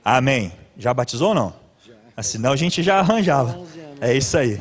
Amém. 0.04 0.54
Já 0.78 0.94
batizou 0.94 1.30
ou 1.30 1.36
não? 1.36 1.54
Já. 1.86 2.24
Senão 2.24 2.54
a 2.54 2.56
gente 2.56 2.82
já 2.82 3.00
arranjava. 3.00 3.60
É 4.00 4.16
isso 4.16 4.38
aí. 4.38 4.60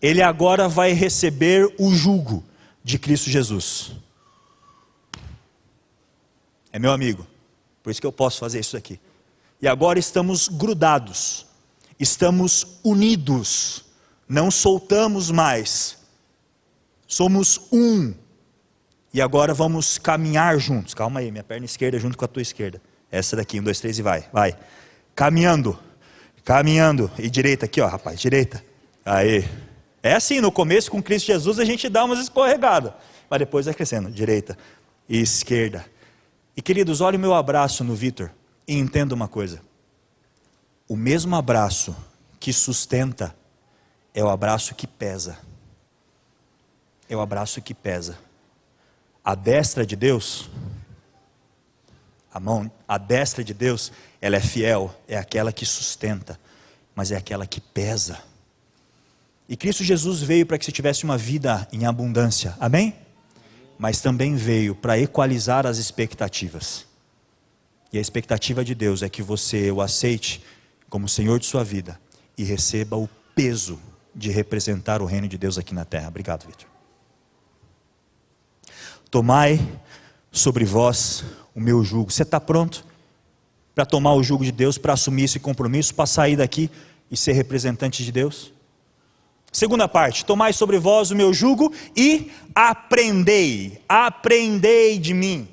Ele 0.00 0.22
agora 0.22 0.68
vai 0.68 0.92
receber 0.92 1.72
o 1.78 1.92
jugo 1.92 2.42
de 2.82 2.98
Cristo 2.98 3.30
Jesus. 3.30 3.92
É 6.74 6.78
meu 6.80 6.90
amigo. 6.90 7.24
Por 7.84 7.90
isso 7.90 8.00
que 8.00 8.06
eu 8.06 8.10
posso 8.10 8.40
fazer 8.40 8.58
isso 8.58 8.76
aqui. 8.76 8.98
e 9.62 9.68
agora 9.68 9.96
estamos 9.96 10.48
grudados, 10.48 11.46
estamos 12.00 12.80
unidos, 12.82 13.84
não 14.28 14.50
soltamos 14.50 15.30
mais, 15.30 15.96
somos 17.06 17.60
um, 17.70 18.12
e 19.12 19.22
agora 19.22 19.54
vamos 19.54 19.98
caminhar 19.98 20.58
juntos. 20.58 20.94
Calma 20.94 21.20
aí, 21.20 21.30
minha 21.30 21.44
perna 21.44 21.64
esquerda 21.64 21.96
junto 22.00 22.18
com 22.18 22.24
a 22.24 22.28
tua 22.28 22.42
esquerda. 22.42 22.82
Essa 23.08 23.36
daqui, 23.36 23.60
um, 23.60 23.62
dois, 23.62 23.78
três 23.78 23.96
e 24.00 24.02
vai, 24.02 24.28
vai. 24.32 24.58
Caminhando, 25.14 25.78
caminhando. 26.44 27.08
E 27.16 27.30
direita 27.30 27.66
aqui, 27.66 27.80
ó, 27.80 27.86
rapaz, 27.86 28.18
direita. 28.18 28.64
Aí. 29.04 29.48
É 30.02 30.14
assim, 30.14 30.40
no 30.40 30.50
começo 30.50 30.90
com 30.90 31.00
Cristo 31.00 31.26
Jesus 31.26 31.60
a 31.60 31.64
gente 31.64 31.88
dá 31.88 32.04
umas 32.04 32.18
escorregadas, 32.18 32.92
mas 33.30 33.38
depois 33.38 33.66
vai 33.66 33.74
crescendo. 33.74 34.10
Direita 34.10 34.58
e 35.08 35.20
esquerda. 35.20 35.86
E 36.56 36.62
queridos, 36.62 37.00
olha 37.00 37.18
o 37.18 37.20
meu 37.20 37.34
abraço 37.34 37.82
no 37.82 37.94
Vitor 37.94 38.30
e 38.66 38.78
entenda 38.78 39.14
uma 39.14 39.28
coisa. 39.28 39.60
O 40.88 40.96
mesmo 40.96 41.34
abraço 41.34 41.96
que 42.38 42.52
sustenta 42.52 43.34
é 44.12 44.22
o 44.22 44.28
abraço 44.28 44.74
que 44.74 44.86
pesa. 44.86 45.38
É 47.08 47.16
o 47.16 47.20
abraço 47.20 47.60
que 47.60 47.74
pesa. 47.74 48.18
A 49.24 49.34
destra 49.34 49.84
de 49.84 49.96
Deus, 49.96 50.48
a 52.32 52.38
mão, 52.38 52.70
a 52.86 52.98
destra 52.98 53.42
de 53.42 53.54
Deus, 53.54 53.90
ela 54.20 54.36
é 54.36 54.40
fiel, 54.40 54.94
é 55.08 55.16
aquela 55.16 55.52
que 55.52 55.66
sustenta, 55.66 56.38
mas 56.94 57.10
é 57.10 57.16
aquela 57.16 57.46
que 57.46 57.60
pesa. 57.60 58.18
E 59.48 59.56
Cristo 59.56 59.82
Jesus 59.82 60.22
veio 60.22 60.46
para 60.46 60.58
que 60.58 60.64
você 60.64 60.72
tivesse 60.72 61.04
uma 61.04 61.18
vida 61.18 61.66
em 61.72 61.86
abundância. 61.86 62.56
Amém? 62.60 62.94
Mas 63.78 64.00
também 64.00 64.36
veio 64.36 64.74
para 64.74 64.98
equalizar 64.98 65.66
as 65.66 65.78
expectativas. 65.78 66.86
E 67.92 67.98
a 67.98 68.00
expectativa 68.00 68.64
de 68.64 68.74
Deus 68.74 69.02
é 69.02 69.08
que 69.08 69.22
você 69.22 69.70
o 69.70 69.80
aceite 69.80 70.42
como 70.88 71.08
Senhor 71.08 71.38
de 71.38 71.46
sua 71.46 71.64
vida 71.64 72.00
e 72.36 72.44
receba 72.44 72.96
o 72.96 73.08
peso 73.34 73.78
de 74.14 74.30
representar 74.30 75.02
o 75.02 75.04
reino 75.04 75.26
de 75.26 75.36
Deus 75.36 75.58
aqui 75.58 75.74
na 75.74 75.84
terra. 75.84 76.08
Obrigado, 76.08 76.46
Vitor. 76.46 76.68
Tomai 79.10 79.60
sobre 80.30 80.64
vós 80.64 81.24
o 81.54 81.60
meu 81.60 81.84
jugo. 81.84 82.10
Você 82.10 82.22
está 82.22 82.40
pronto 82.40 82.84
para 83.74 83.84
tomar 83.84 84.14
o 84.14 84.22
jugo 84.22 84.44
de 84.44 84.52
Deus, 84.52 84.78
para 84.78 84.92
assumir 84.92 85.24
esse 85.24 85.40
compromisso, 85.40 85.94
para 85.94 86.06
sair 86.06 86.36
daqui 86.36 86.70
e 87.10 87.16
ser 87.16 87.32
representante 87.32 88.04
de 88.04 88.12
Deus? 88.12 88.52
Segunda 89.54 89.88
parte, 89.88 90.22
tomai 90.22 90.52
sobre 90.52 90.78
vós 90.78 91.10
o 91.10 91.16
meu 91.16 91.32
jugo 91.32 91.72
e 91.96 92.30
aprendei, 92.54 93.80
aprendei 93.88 94.98
de 94.98 95.14
mim. 95.14 95.48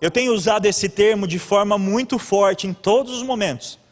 Eu 0.00 0.10
tenho 0.10 0.32
usado 0.32 0.66
esse 0.66 0.88
termo 0.88 1.26
de 1.26 1.40
forma 1.40 1.76
muito 1.76 2.16
forte 2.16 2.68
em 2.68 2.72
todos 2.72 3.12
os 3.12 3.24
momentos 3.24 3.82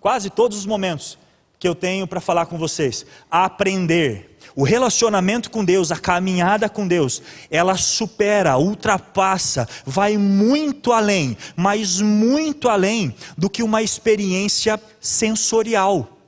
quase 0.00 0.30
todos 0.30 0.56
os 0.56 0.66
momentos 0.66 1.18
que 1.58 1.68
eu 1.68 1.74
tenho 1.74 2.06
para 2.06 2.22
falar 2.22 2.46
com 2.46 2.56
vocês, 2.56 3.04
aprender. 3.30 4.38
O 4.56 4.64
relacionamento 4.64 5.50
com 5.50 5.62
Deus, 5.62 5.92
a 5.92 5.98
caminhada 5.98 6.68
com 6.70 6.88
Deus, 6.88 7.22
ela 7.50 7.76
supera, 7.76 8.56
ultrapassa, 8.56 9.68
vai 9.84 10.16
muito 10.16 10.90
além, 10.92 11.36
mas 11.54 12.00
muito 12.00 12.68
além 12.68 13.14
do 13.36 13.50
que 13.50 13.62
uma 13.62 13.82
experiência 13.82 14.80
sensorial. 14.98 16.19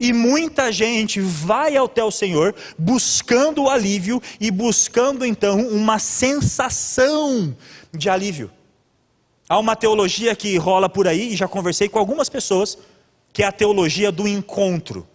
E 0.00 0.12
muita 0.12 0.72
gente 0.72 1.20
vai 1.20 1.76
até 1.76 2.02
o 2.02 2.10
Senhor 2.10 2.54
buscando 2.78 3.64
o 3.64 3.70
alívio 3.70 4.20
e 4.40 4.50
buscando 4.50 5.24
então 5.24 5.60
uma 5.68 5.98
sensação 5.98 7.56
de 7.92 8.10
alívio. 8.10 8.50
Há 9.48 9.58
uma 9.58 9.76
teologia 9.76 10.34
que 10.34 10.56
rola 10.56 10.88
por 10.88 11.06
aí, 11.06 11.32
e 11.32 11.36
já 11.36 11.46
conversei 11.46 11.88
com 11.88 11.98
algumas 11.98 12.28
pessoas, 12.28 12.76
que 13.32 13.42
é 13.42 13.46
a 13.46 13.52
teologia 13.52 14.10
do 14.10 14.26
encontro. 14.26 15.06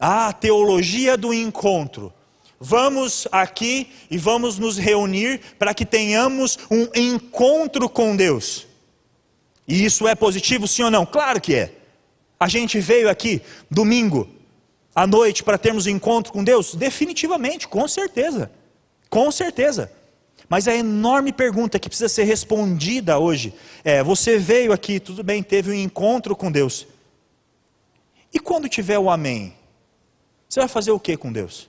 Ah, 0.00 0.28
a 0.28 0.32
teologia 0.32 1.16
do 1.16 1.34
encontro. 1.34 2.12
Vamos 2.60 3.28
aqui 3.30 3.90
e 4.10 4.16
vamos 4.16 4.58
nos 4.58 4.78
reunir 4.78 5.40
para 5.58 5.74
que 5.74 5.84
tenhamos 5.84 6.58
um 6.70 6.88
encontro 6.94 7.88
com 7.88 8.16
Deus. 8.16 8.66
E 9.66 9.84
isso 9.84 10.08
é 10.08 10.14
positivo, 10.14 10.66
sim 10.66 10.82
ou 10.82 10.90
não? 10.90 11.04
Claro 11.04 11.40
que 11.40 11.54
é. 11.54 11.77
A 12.38 12.46
gente 12.46 12.78
veio 12.78 13.10
aqui 13.10 13.42
domingo 13.70 14.28
à 14.94 15.06
noite 15.06 15.42
para 15.42 15.58
termos 15.58 15.86
um 15.86 15.90
encontro 15.90 16.32
com 16.32 16.44
Deus? 16.44 16.74
Definitivamente, 16.74 17.66
com 17.66 17.86
certeza. 17.88 18.50
Com 19.10 19.30
certeza. 19.30 19.90
Mas 20.48 20.66
a 20.66 20.74
enorme 20.74 21.32
pergunta 21.32 21.78
que 21.78 21.88
precisa 21.88 22.08
ser 22.08 22.24
respondida 22.24 23.18
hoje 23.18 23.52
é: 23.84 24.02
você 24.02 24.38
veio 24.38 24.72
aqui, 24.72 25.00
tudo 25.00 25.22
bem, 25.22 25.42
teve 25.42 25.70
um 25.70 25.74
encontro 25.74 26.34
com 26.36 26.50
Deus. 26.50 26.86
E 28.32 28.38
quando 28.38 28.68
tiver 28.68 28.98
o 28.98 29.10
amém? 29.10 29.54
Você 30.48 30.60
vai 30.60 30.68
fazer 30.68 30.90
o 30.90 31.00
que 31.00 31.16
com 31.16 31.32
Deus? 31.32 31.68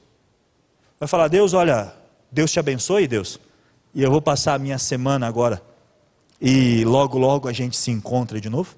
Vai 0.99 1.07
falar: 1.07 1.27
Deus, 1.27 1.53
olha, 1.53 1.93
Deus 2.31 2.51
te 2.51 2.59
abençoe, 2.59 3.07
Deus. 3.07 3.39
E 3.93 4.03
eu 4.03 4.11
vou 4.11 4.21
passar 4.21 4.53
a 4.53 4.59
minha 4.59 4.77
semana 4.77 5.27
agora. 5.27 5.61
E 6.41 6.85
logo, 6.85 7.17
logo 7.17 7.47
a 7.47 7.53
gente 7.53 7.75
se 7.75 7.91
encontra 7.91 8.39
de 8.39 8.49
novo? 8.49 8.75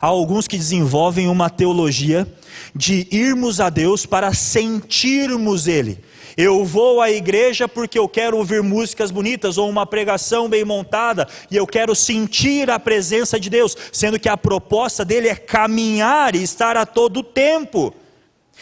Há 0.00 0.06
alguns 0.06 0.48
que 0.48 0.56
desenvolvem 0.56 1.28
uma 1.28 1.50
teologia 1.50 2.26
de 2.74 3.06
irmos 3.10 3.60
a 3.60 3.70
Deus 3.70 4.06
para 4.06 4.32
sentirmos 4.32 5.66
Ele. 5.66 5.98
Eu 6.36 6.64
vou 6.66 7.00
à 7.00 7.10
igreja 7.10 7.66
porque 7.66 7.98
eu 7.98 8.08
quero 8.08 8.36
ouvir 8.36 8.62
músicas 8.62 9.10
bonitas 9.10 9.56
ou 9.56 9.70
uma 9.70 9.86
pregação 9.86 10.48
bem 10.48 10.64
montada 10.64 11.26
e 11.50 11.56
eu 11.56 11.66
quero 11.66 11.94
sentir 11.94 12.70
a 12.70 12.78
presença 12.78 13.40
de 13.40 13.48
Deus, 13.48 13.74
sendo 13.90 14.20
que 14.20 14.28
a 14.28 14.36
proposta 14.36 15.02
dele 15.02 15.28
é 15.28 15.34
caminhar 15.34 16.34
e 16.34 16.42
estar 16.42 16.76
a 16.76 16.84
todo 16.84 17.22
tempo. 17.22 17.94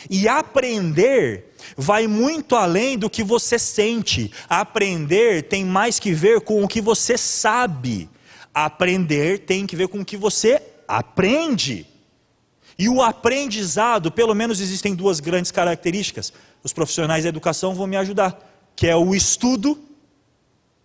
E 0.08 0.28
aprender 0.28 1.54
vai 1.76 2.06
muito 2.06 2.54
além 2.54 2.96
do 2.96 3.10
que 3.10 3.24
você 3.24 3.58
sente. 3.58 4.30
Aprender 4.48 5.44
tem 5.44 5.64
mais 5.64 5.98
que 5.98 6.12
ver 6.12 6.42
com 6.42 6.62
o 6.62 6.68
que 6.68 6.80
você 6.80 7.18
sabe. 7.18 8.08
Aprender 8.52 9.40
tem 9.40 9.66
que 9.66 9.74
ver 9.74 9.88
com 9.88 10.00
o 10.00 10.04
que 10.04 10.16
você 10.16 10.62
aprende. 10.86 11.86
E 12.78 12.88
o 12.88 13.02
aprendizado, 13.02 14.10
pelo 14.10 14.34
menos 14.34 14.60
existem 14.60 14.94
duas 14.94 15.20
grandes 15.20 15.50
características 15.50 16.32
os 16.64 16.72
profissionais 16.72 17.24
da 17.24 17.28
educação 17.28 17.74
vão 17.74 17.86
me 17.86 17.96
ajudar, 17.98 18.40
que 18.74 18.86
é 18.86 18.96
o 18.96 19.14
estudo 19.14 19.78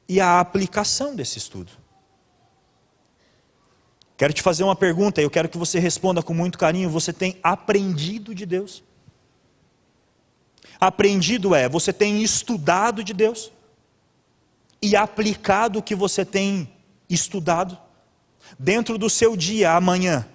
e 0.10 0.20
a 0.20 0.42
aplicação 0.42 1.16
desse 1.16 1.38
estudo. 1.38 1.72
Quero 4.18 4.34
te 4.34 4.42
fazer 4.42 4.66
uma 4.66 4.76
pergunta, 4.76 5.22
e 5.22 5.24
eu 5.24 5.30
quero 5.30 5.48
que 5.48 5.58
você 5.58 5.80
responda 5.80 6.22
com 6.22 6.34
muito 6.34 6.58
carinho. 6.58 6.90
Você 6.90 7.14
tem 7.14 7.40
aprendido 7.42 8.36
de 8.36 8.46
Deus? 8.46 8.84
Aprendido 10.78 11.56
é, 11.56 11.70
você 11.70 11.94
tem 11.94 12.22
estudado 12.22 13.02
de 13.02 13.14
Deus 13.14 13.50
e 14.82 14.98
aplicado 14.98 15.80
o 15.80 15.84
que 15.84 15.96
você 15.96 16.26
tem 16.26 16.70
estudado 17.10 17.78
dentro 18.58 18.98
do 18.98 19.10
seu 19.10 19.36
dia 19.36 19.74
amanhã. 19.74 20.26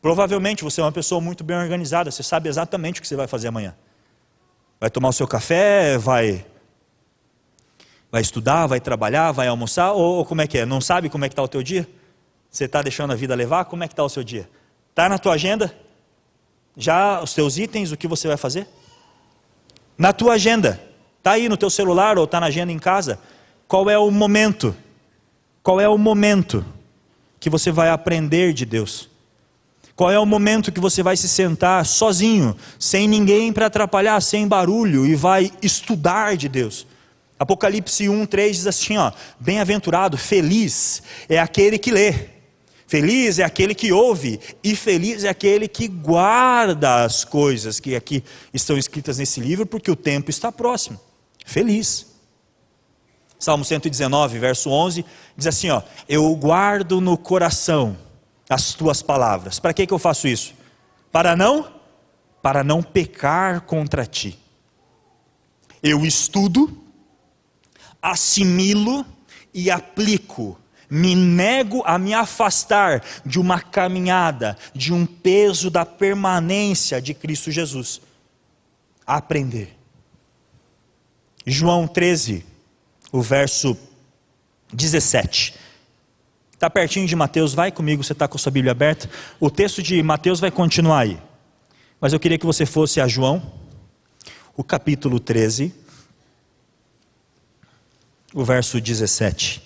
Provavelmente 0.00 0.64
você 0.64 0.80
é 0.80 0.84
uma 0.84 0.92
pessoa 0.92 1.20
muito 1.20 1.42
bem 1.42 1.56
organizada, 1.56 2.10
você 2.10 2.22
sabe 2.22 2.48
exatamente 2.48 3.00
o 3.00 3.02
que 3.02 3.08
você 3.08 3.16
vai 3.16 3.26
fazer 3.26 3.48
amanhã. 3.48 3.74
Vai 4.80 4.90
tomar 4.90 5.08
o 5.08 5.12
seu 5.12 5.26
café, 5.26 5.98
vai 5.98 6.46
vai 8.10 8.22
estudar, 8.22 8.66
vai 8.66 8.80
trabalhar, 8.80 9.32
vai 9.32 9.48
almoçar, 9.48 9.92
ou, 9.92 10.16
ou 10.16 10.24
como 10.24 10.40
é 10.40 10.46
que 10.46 10.58
é? 10.58 10.64
Não 10.64 10.80
sabe 10.80 11.10
como 11.10 11.24
é 11.24 11.28
que 11.28 11.34
está 11.34 11.42
o 11.42 11.48
teu 11.48 11.62
dia? 11.62 11.86
Você 12.50 12.64
está 12.64 12.80
deixando 12.80 13.12
a 13.12 13.14
vida 13.14 13.34
levar? 13.34 13.66
Como 13.66 13.84
é 13.84 13.88
que 13.88 13.92
está 13.92 14.02
o 14.02 14.08
seu 14.08 14.24
dia? 14.24 14.48
Está 14.90 15.08
na 15.08 15.18
tua 15.18 15.34
agenda? 15.34 15.76
Já 16.76 17.20
os 17.20 17.34
teus 17.34 17.58
itens, 17.58 17.92
o 17.92 17.96
que 17.96 18.08
você 18.08 18.26
vai 18.26 18.36
fazer? 18.36 18.66
Na 19.96 20.12
tua 20.12 20.34
agenda. 20.34 20.80
Está 21.18 21.32
aí 21.32 21.48
no 21.48 21.56
teu 21.56 21.68
celular 21.68 22.16
ou 22.16 22.24
está 22.24 22.40
na 22.40 22.46
agenda 22.46 22.72
em 22.72 22.78
casa? 22.78 23.20
Qual 23.66 23.90
é 23.90 23.98
o 23.98 24.10
momento? 24.10 24.74
Qual 25.62 25.80
é 25.80 25.88
o 25.88 25.98
momento 25.98 26.64
que 27.40 27.50
você 27.50 27.70
vai 27.70 27.90
aprender 27.90 28.52
de 28.52 28.64
Deus? 28.64 29.08
Qual 29.94 30.12
é 30.12 30.18
o 30.18 30.24
momento 30.24 30.70
que 30.70 30.78
você 30.78 31.02
vai 31.02 31.16
se 31.16 31.28
sentar 31.28 31.84
sozinho, 31.84 32.56
sem 32.78 33.08
ninguém 33.08 33.52
para 33.52 33.66
atrapalhar, 33.66 34.20
sem 34.20 34.46
barulho, 34.46 35.04
e 35.04 35.16
vai 35.16 35.50
estudar 35.60 36.36
de 36.36 36.48
Deus? 36.48 36.86
Apocalipse 37.36 38.08
1, 38.08 38.26
3 38.26 38.56
diz 38.56 38.66
assim: 38.66 38.96
ó, 38.96 39.12
bem-aventurado, 39.40 40.16
feliz 40.16 41.02
é 41.28 41.38
aquele 41.38 41.78
que 41.78 41.90
lê, 41.90 42.14
feliz 42.86 43.38
é 43.38 43.44
aquele 43.44 43.74
que 43.74 43.92
ouve, 43.92 44.38
e 44.62 44.76
feliz 44.76 45.24
é 45.24 45.28
aquele 45.28 45.66
que 45.66 45.88
guarda 45.88 47.04
as 47.04 47.24
coisas 47.24 47.80
que 47.80 47.96
aqui 47.96 48.22
estão 48.52 48.78
escritas 48.78 49.18
nesse 49.18 49.40
livro, 49.40 49.66
porque 49.66 49.90
o 49.90 49.96
tempo 49.96 50.30
está 50.30 50.52
próximo. 50.52 51.00
Feliz. 51.44 52.07
Salmo 53.38 53.64
119, 53.64 54.38
verso 54.38 54.70
11, 54.70 55.04
diz 55.36 55.46
assim: 55.46 55.70
ó, 55.70 55.82
eu 56.08 56.34
guardo 56.34 57.00
no 57.00 57.16
coração 57.16 57.96
as 58.48 58.74
tuas 58.74 59.02
palavras. 59.02 59.58
Para 59.58 59.72
que, 59.72 59.86
que 59.86 59.92
eu 59.92 59.98
faço 59.98 60.26
isso? 60.26 60.54
Para 61.12 61.36
não? 61.36 61.70
Para 62.42 62.64
não 62.64 62.82
pecar 62.82 63.62
contra 63.62 64.06
ti. 64.06 64.38
Eu 65.82 66.04
estudo, 66.04 66.76
assimilo 68.02 69.06
e 69.54 69.70
aplico 69.70 70.58
Me 70.90 71.14
nego 71.14 71.82
a 71.84 71.98
me 71.98 72.14
afastar 72.14 73.04
de 73.24 73.38
uma 73.38 73.60
caminhada, 73.60 74.56
de 74.74 74.92
um 74.92 75.04
peso 75.04 75.70
da 75.70 75.84
permanência 75.84 77.00
de 77.00 77.12
Cristo 77.12 77.50
Jesus. 77.50 78.00
Aprender. 79.06 79.76
João 81.46 81.86
13, 81.86 82.44
o 83.12 83.20
verso 83.20 83.76
17. 84.72 85.54
Está 86.52 86.68
pertinho 86.68 87.06
de 87.06 87.14
Mateus, 87.14 87.54
vai 87.54 87.70
comigo, 87.70 88.02
você 88.02 88.12
está 88.12 88.26
com 88.26 88.36
a 88.36 88.38
sua 88.38 88.50
Bíblia 88.50 88.72
aberta. 88.72 89.08
O 89.38 89.50
texto 89.50 89.82
de 89.82 90.02
Mateus 90.02 90.40
vai 90.40 90.50
continuar 90.50 91.00
aí. 91.00 91.22
Mas 92.00 92.12
eu 92.12 92.20
queria 92.20 92.38
que 92.38 92.46
você 92.46 92.66
fosse 92.66 93.00
a 93.00 93.08
João, 93.08 93.42
o 94.56 94.64
capítulo 94.64 95.20
13, 95.20 95.72
o 98.34 98.44
verso 98.44 98.80
17. 98.80 99.62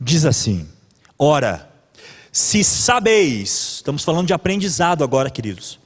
Diz 0.00 0.24
assim: 0.24 0.68
Ora, 1.18 1.70
se 2.32 2.64
sabeis, 2.64 3.74
estamos 3.74 4.02
falando 4.02 4.26
de 4.26 4.32
aprendizado 4.32 5.04
agora, 5.04 5.28
queridos. 5.28 5.78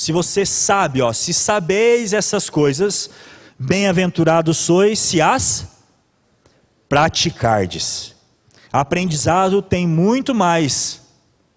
Se 0.00 0.12
você 0.12 0.46
sabe, 0.46 1.02
ó, 1.02 1.12
se 1.12 1.34
sabeis 1.34 2.14
essas 2.14 2.48
coisas, 2.48 3.10
bem-aventurados 3.58 4.56
sois 4.56 4.98
se 4.98 5.20
as 5.20 5.68
praticardes. 6.88 8.16
Aprendizado 8.72 9.60
tem 9.60 9.86
muito 9.86 10.34
mais, 10.34 11.02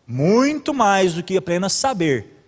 muito 0.06 0.74
mais 0.74 1.14
do 1.14 1.24
que 1.24 1.38
apenas 1.38 1.72
saber. 1.72 2.46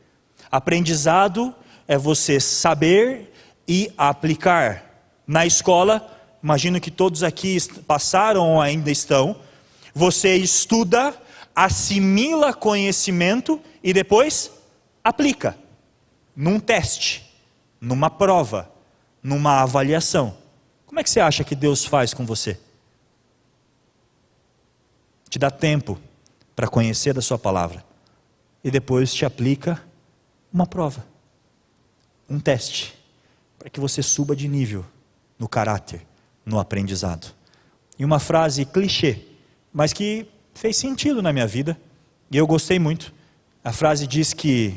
Aprendizado 0.51 1.55
é 1.87 1.97
você 1.97 2.41
saber 2.41 3.31
e 3.65 3.89
aplicar. 3.97 4.83
Na 5.25 5.45
escola, 5.45 6.05
imagino 6.43 6.81
que 6.81 6.91
todos 6.91 7.23
aqui 7.23 7.57
passaram 7.87 8.45
ou 8.45 8.61
ainda 8.61 8.91
estão, 8.91 9.37
você 9.93 10.35
estuda, 10.35 11.15
assimila 11.55 12.53
conhecimento 12.53 13.61
e 13.81 13.93
depois 13.93 14.51
aplica 15.01 15.63
num 16.35 16.59
teste, 16.59 17.23
numa 17.79 18.09
prova, 18.09 18.71
numa 19.21 19.61
avaliação. 19.61 20.37
Como 20.85 20.99
é 20.99 21.03
que 21.03 21.09
você 21.09 21.19
acha 21.19 21.43
que 21.43 21.55
Deus 21.55 21.85
faz 21.85 22.13
com 22.13 22.25
você? 22.25 22.59
Te 25.29 25.39
dá 25.39 25.49
tempo 25.49 25.99
para 26.55 26.67
conhecer 26.67 27.13
da 27.13 27.21
Sua 27.21 27.37
palavra 27.37 27.83
e 28.63 28.71
depois 28.71 29.13
te 29.13 29.25
aplica 29.25 29.81
uma 30.51 30.65
prova, 30.65 31.05
um 32.29 32.39
teste, 32.39 32.95
para 33.59 33.69
que 33.69 33.79
você 33.79 34.01
suba 34.01 34.35
de 34.35 34.47
nível 34.47 34.85
no 35.37 35.47
caráter, 35.47 36.05
no 36.45 36.59
aprendizado. 36.59 37.33
E 37.97 38.05
uma 38.05 38.19
frase 38.19 38.65
clichê 38.65 39.35
mas 39.75 39.91
que 39.91 40.25
fez 40.53 40.77
sentido 40.77 41.21
na 41.21 41.33
minha 41.33 41.45
vida 41.45 41.77
e 42.31 42.37
eu 42.37 42.47
gostei 42.47 42.79
muito. 42.79 43.13
A 43.61 43.73
frase 43.73 44.07
diz 44.07 44.33
que 44.33 44.73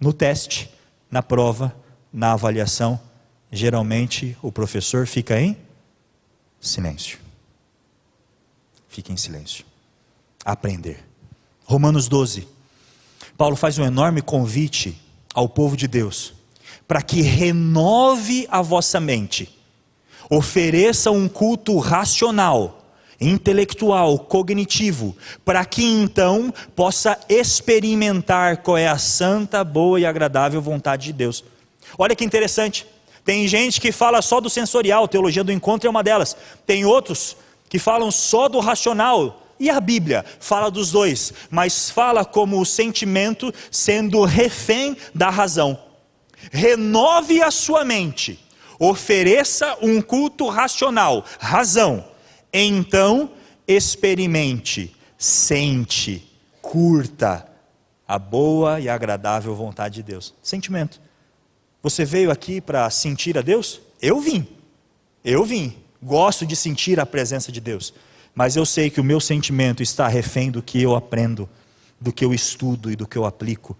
no 0.00 0.14
teste, 0.14 0.70
na 1.10 1.22
prova, 1.22 1.74
na 2.12 2.32
avaliação, 2.32 3.00
geralmente 3.50 4.36
o 4.42 4.52
professor 4.52 5.06
fica 5.06 5.40
em 5.40 5.56
silêncio. 6.60 7.18
Fica 8.88 9.12
em 9.12 9.16
silêncio. 9.16 9.64
Aprender. 10.44 11.04
Romanos 11.64 12.08
12. 12.08 12.46
Paulo 13.36 13.56
faz 13.56 13.78
um 13.78 13.84
enorme 13.84 14.22
convite 14.22 15.00
ao 15.34 15.48
povo 15.48 15.76
de 15.76 15.86
Deus 15.86 16.34
para 16.90 17.02
que 17.02 17.22
renove 17.22 18.48
a 18.50 18.60
vossa 18.60 18.98
mente, 18.98 19.48
ofereça 20.28 21.12
um 21.12 21.28
culto 21.28 21.78
racional 21.78 22.79
intelectual, 23.20 24.18
cognitivo, 24.18 25.14
para 25.44 25.64
que 25.64 25.84
então 25.84 26.52
possa 26.74 27.18
experimentar 27.28 28.58
qual 28.58 28.78
é 28.78 28.88
a 28.88 28.96
santa, 28.96 29.62
boa 29.62 30.00
e 30.00 30.06
agradável 30.06 30.62
vontade 30.62 31.06
de 31.06 31.12
Deus. 31.12 31.44
Olha 31.98 32.16
que 32.16 32.24
interessante. 32.24 32.86
Tem 33.24 33.46
gente 33.46 33.80
que 33.80 33.92
fala 33.92 34.22
só 34.22 34.40
do 34.40 34.48
sensorial, 34.48 35.06
teologia 35.06 35.44
do 35.44 35.52
encontro 35.52 35.86
é 35.86 35.90
uma 35.90 36.02
delas. 36.02 36.36
Tem 36.66 36.84
outros 36.84 37.36
que 37.68 37.78
falam 37.78 38.10
só 38.10 38.48
do 38.48 38.58
racional. 38.58 39.46
E 39.58 39.68
a 39.68 39.78
Bíblia 39.78 40.24
fala 40.40 40.70
dos 40.70 40.90
dois, 40.90 41.34
mas 41.50 41.90
fala 41.90 42.24
como 42.24 42.58
o 42.58 42.64
sentimento 42.64 43.52
sendo 43.70 44.24
refém 44.24 44.96
da 45.14 45.28
razão. 45.28 45.78
Renove 46.50 47.42
a 47.42 47.50
sua 47.50 47.84
mente, 47.84 48.42
ofereça 48.78 49.76
um 49.82 50.00
culto 50.00 50.48
racional, 50.48 51.22
razão, 51.38 52.02
então 52.52 53.32
experimente, 53.66 54.94
sente, 55.16 56.28
curta 56.60 57.46
a 58.06 58.18
boa 58.18 58.80
e 58.80 58.88
agradável 58.88 59.54
vontade 59.54 59.96
de 59.96 60.02
Deus. 60.02 60.34
Sentimento. 60.42 61.00
Você 61.82 62.04
veio 62.04 62.30
aqui 62.30 62.60
para 62.60 62.90
sentir 62.90 63.38
a 63.38 63.42
Deus? 63.42 63.80
Eu 64.02 64.20
vim. 64.20 64.46
Eu 65.24 65.44
vim. 65.44 65.76
Gosto 66.02 66.44
de 66.44 66.56
sentir 66.56 66.98
a 66.98 67.06
presença 67.06 67.52
de 67.52 67.60
Deus. 67.60 67.94
Mas 68.34 68.56
eu 68.56 68.66
sei 68.66 68.90
que 68.90 69.00
o 69.00 69.04
meu 69.04 69.20
sentimento 69.20 69.82
está 69.82 70.08
refém 70.08 70.50
do 70.50 70.62
que 70.62 70.80
eu 70.80 70.94
aprendo, 70.94 71.48
do 72.00 72.12
que 72.12 72.24
eu 72.24 72.34
estudo 72.34 72.90
e 72.90 72.96
do 72.96 73.06
que 73.06 73.16
eu 73.16 73.24
aplico. 73.24 73.76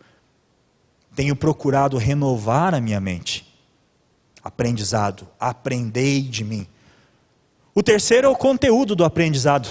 Tenho 1.14 1.34
procurado 1.34 1.96
renovar 1.98 2.74
a 2.74 2.80
minha 2.80 3.00
mente. 3.00 3.46
Aprendizado. 4.42 5.28
Aprendei 5.38 6.22
de 6.22 6.44
mim. 6.44 6.66
O 7.74 7.82
terceiro 7.82 8.26
é 8.26 8.30
o 8.30 8.36
conteúdo 8.36 8.96
do 8.96 9.04
aprendizado. 9.04 9.68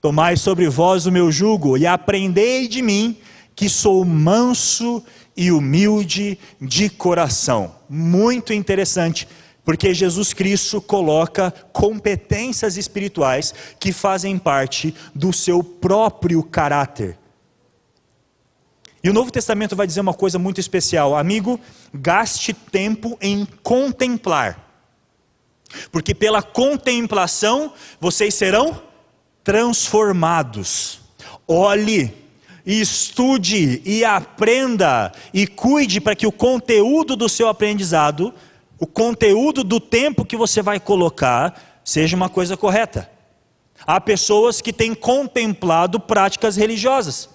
Tomai 0.00 0.36
sobre 0.36 0.68
vós 0.68 1.04
o 1.04 1.12
meu 1.12 1.30
jugo 1.30 1.76
e 1.76 1.86
aprendei 1.86 2.66
de 2.66 2.80
mim, 2.80 3.18
que 3.54 3.68
sou 3.68 4.04
manso 4.04 5.04
e 5.36 5.50
humilde 5.50 6.38
de 6.60 6.88
coração. 6.88 7.74
Muito 7.88 8.52
interessante, 8.52 9.28
porque 9.64 9.92
Jesus 9.92 10.32
Cristo 10.32 10.80
coloca 10.80 11.52
competências 11.72 12.76
espirituais 12.76 13.52
que 13.78 13.92
fazem 13.92 14.38
parte 14.38 14.94
do 15.14 15.32
seu 15.32 15.62
próprio 15.62 16.42
caráter. 16.42 17.18
E 19.02 19.10
o 19.10 19.12
Novo 19.12 19.30
Testamento 19.30 19.76
vai 19.76 19.86
dizer 19.86 20.00
uma 20.00 20.14
coisa 20.14 20.38
muito 20.38 20.58
especial: 20.58 21.14
amigo, 21.14 21.60
gaste 21.92 22.54
tempo 22.54 23.18
em 23.20 23.46
contemplar 23.62 24.65
porque 25.90 26.14
pela 26.14 26.42
contemplação 26.42 27.72
vocês 28.00 28.34
serão 28.34 28.80
transformados. 29.42 31.00
Olhe, 31.46 32.12
estude 32.64 33.80
e 33.84 34.04
aprenda 34.04 35.12
e 35.32 35.46
cuide 35.46 36.00
para 36.00 36.16
que 36.16 36.26
o 36.26 36.32
conteúdo 36.32 37.14
do 37.14 37.28
seu 37.28 37.48
aprendizado, 37.48 38.34
o 38.78 38.86
conteúdo 38.86 39.62
do 39.62 39.78
tempo 39.78 40.24
que 40.24 40.36
você 40.36 40.60
vai 40.60 40.80
colocar, 40.80 41.80
seja 41.84 42.16
uma 42.16 42.28
coisa 42.28 42.56
correta. 42.56 43.08
Há 43.86 44.00
pessoas 44.00 44.60
que 44.60 44.72
têm 44.72 44.94
contemplado 44.94 46.00
práticas 46.00 46.56
religiosas. 46.56 47.28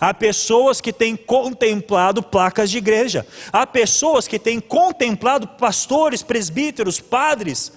Há 0.00 0.12
pessoas 0.12 0.80
que 0.80 0.92
têm 0.92 1.16
contemplado 1.16 2.22
placas 2.22 2.70
de 2.70 2.78
igreja. 2.78 3.26
Há 3.52 3.66
pessoas 3.66 4.28
que 4.28 4.38
têm 4.38 4.60
contemplado 4.60 5.46
pastores, 5.46 6.22
presbíteros, 6.22 7.00
padres, 7.00 7.72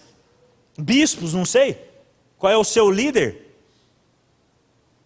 bispos, 0.77 1.33
não 1.33 1.45
sei. 1.45 1.77
Qual 2.37 2.51
é 2.51 2.57
o 2.57 2.63
seu 2.63 2.89
líder? 2.89 3.55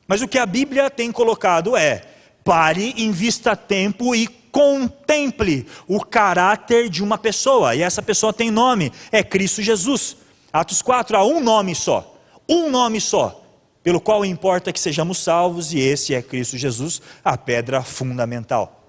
Mas 0.07 0.21
o 0.21 0.27
que 0.27 0.37
a 0.37 0.45
Bíblia 0.45 0.89
tem 0.89 1.11
colocado 1.11 1.75
é: 1.75 2.03
pare, 2.43 2.93
invista 2.97 3.55
tempo 3.55 4.15
e 4.15 4.27
contemple 4.27 5.67
o 5.87 6.03
caráter 6.03 6.89
de 6.89 7.03
uma 7.03 7.17
pessoa. 7.17 7.75
E 7.75 7.81
essa 7.81 8.01
pessoa 8.01 8.33
tem 8.33 8.51
nome, 8.51 8.91
é 9.11 9.23
Cristo 9.23 9.61
Jesus. 9.61 10.17
Atos 10.51 10.81
4 10.81 11.17
há 11.17 11.25
um 11.25 11.39
nome 11.39 11.73
só. 11.73 12.15
Um 12.47 12.69
nome 12.69 12.99
só 12.99 13.42
pelo 13.83 13.99
qual 13.99 14.23
importa 14.23 14.71
que 14.71 14.79
sejamos 14.79 15.17
salvos, 15.17 15.73
e 15.73 15.79
esse 15.79 16.15
é 16.15 16.21
Cristo 16.21 16.57
Jesus, 16.57 17.01
a 17.23 17.37
pedra 17.37 17.83
fundamental. 17.83 18.79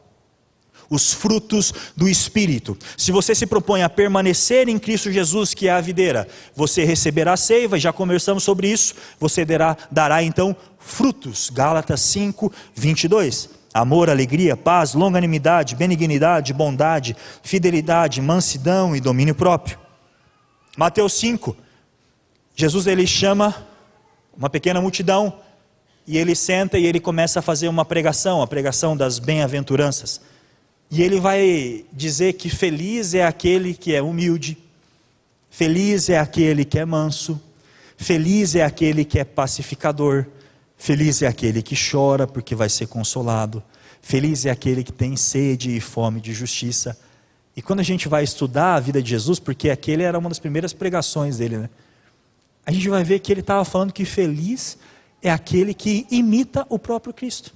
Os 0.88 1.12
frutos 1.12 1.72
do 1.96 2.09
Espírito. 2.09 2.76
Se 2.96 3.11
você 3.11 3.35
se 3.35 3.46
propõe 3.46 3.83
a 3.83 3.88
permanecer 3.88 4.68
em 4.68 4.78
Cristo 4.78 5.11
Jesus, 5.11 5.52
que 5.52 5.66
é 5.66 5.72
a 5.72 5.80
videira, 5.80 6.28
você 6.54 6.85
receberá 6.85 7.33
a 7.33 7.38
seiva, 7.38 7.78
já 7.78 7.92
conversamos 7.92 8.44
sobre 8.44 8.68
isso, 8.68 8.94
você 9.18 9.44
dará, 9.44 9.76
dará 9.90 10.22
então 10.22 10.54
frutos. 10.78 11.50
Gálatas 11.50 12.00
5, 12.00 12.52
22 12.74 13.64
amor, 13.74 14.09
alegria, 14.09 14.57
paz, 14.57 14.94
longanimidade, 14.94 15.74
benignidade, 15.74 16.52
bondade, 16.52 17.16
fidelidade, 17.42 18.20
mansidão 18.20 18.94
e 18.94 19.00
domínio 19.00 19.35
próprio. 19.35 19.76
Mateus 20.76 21.14
5, 21.14 21.57
Jesus 22.54 22.87
ele 22.87 23.04
chama 23.04 23.66
uma 24.36 24.50
pequena 24.50 24.80
multidão, 24.80 25.40
e 26.06 26.18
ele 26.18 26.34
senta 26.34 26.78
e 26.78 26.84
ele 26.84 27.00
começa 27.00 27.38
a 27.38 27.42
fazer 27.42 27.68
uma 27.68 27.84
pregação, 27.84 28.42
a 28.42 28.46
pregação 28.46 28.96
das 28.96 29.18
bem-aventuranças. 29.18 30.20
E 30.90 31.02
ele 31.02 31.18
vai 31.18 31.84
dizer 31.92 32.34
que 32.34 32.48
feliz 32.48 33.14
é 33.14 33.24
aquele 33.24 33.74
que 33.74 33.94
é 33.94 34.02
humilde, 34.02 34.58
feliz 35.50 36.08
é 36.08 36.18
aquele 36.18 36.64
que 36.64 36.78
é 36.78 36.84
manso, 36.84 37.40
feliz 37.96 38.54
é 38.54 38.64
aquele 38.64 39.04
que 39.04 39.18
é 39.18 39.24
pacificador, 39.24 40.26
feliz 40.76 41.22
é 41.22 41.26
aquele 41.26 41.62
que 41.62 41.74
chora 41.74 42.26
porque 42.26 42.54
vai 42.54 42.68
ser 42.68 42.86
consolado, 42.86 43.62
feliz 44.02 44.44
é 44.44 44.50
aquele 44.50 44.84
que 44.84 44.92
tem 44.92 45.16
sede 45.16 45.74
e 45.74 45.80
fome 45.80 46.20
de 46.20 46.34
justiça. 46.34 46.98
E 47.56 47.62
quando 47.62 47.80
a 47.80 47.84
gente 47.84 48.08
vai 48.08 48.24
estudar 48.24 48.74
a 48.74 48.80
vida 48.80 49.02
de 49.02 49.10
Jesus, 49.10 49.38
porque 49.38 49.70
aquele 49.70 50.02
era 50.02 50.18
uma 50.18 50.28
das 50.28 50.38
primeiras 50.38 50.72
pregações 50.72 51.38
dele, 51.38 51.56
né? 51.56 51.70
A 52.66 52.72
gente 52.72 52.88
vai 52.88 53.05
ver 53.05 53.18
que 53.18 53.33
ele 53.33 53.40
estava 53.40 53.64
falando 53.64 53.92
que 53.92 54.05
feliz 54.05 54.79
é 55.22 55.31
aquele 55.31 55.74
que 55.74 56.07
imita 56.11 56.66
o 56.68 56.79
próprio 56.79 57.12
Cristo. 57.12 57.53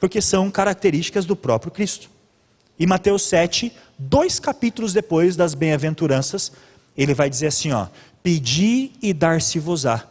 Porque 0.00 0.20
são 0.20 0.50
características 0.50 1.24
do 1.24 1.36
próprio 1.36 1.70
Cristo. 1.70 2.10
E 2.78 2.86
Mateus 2.86 3.22
7, 3.22 3.72
dois 3.98 4.40
capítulos 4.40 4.92
depois 4.92 5.36
das 5.36 5.54
bem-aventuranças, 5.54 6.50
ele 6.96 7.14
vai 7.14 7.30
dizer 7.30 7.48
assim: 7.48 7.70
ó, 7.70 7.86
pedi 8.22 8.92
e 9.00 9.12
dar-se-vos-á. 9.12 10.08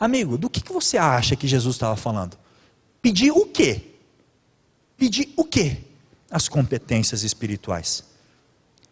Amigo, 0.00 0.38
do 0.38 0.48
que, 0.48 0.60
que 0.60 0.72
você 0.72 0.96
acha 0.96 1.36
que 1.36 1.46
Jesus 1.46 1.74
estava 1.74 1.96
falando? 1.96 2.38
Pedir 3.02 3.32
o 3.32 3.46
quê? 3.46 3.82
Pedir 4.96 5.32
o 5.36 5.44
quê? 5.44 5.78
As 6.30 6.48
competências 6.48 7.22
espirituais. 7.22 8.04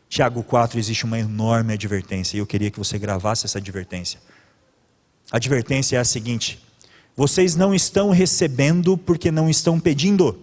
Tiago 0.09 0.43
4 0.43 0.79
existe 0.79 1.05
uma 1.05 1.19
enorme 1.19 1.73
advertência, 1.73 2.37
e 2.37 2.41
eu 2.41 2.47
queria 2.47 2.71
que 2.71 2.79
você 2.79 2.99
gravasse 2.99 3.45
essa 3.45 3.59
advertência. 3.59 4.21
A 5.31 5.37
advertência 5.37 5.97
é 5.97 6.01
a 6.01 6.05
seguinte: 6.05 6.63
vocês 7.17 7.57
não 7.57 7.75
estão 7.75 8.11
recebendo 8.11 8.97
porque 8.97 9.31
não 9.31 9.49
estão 9.49 9.81
pedindo. 9.81 10.39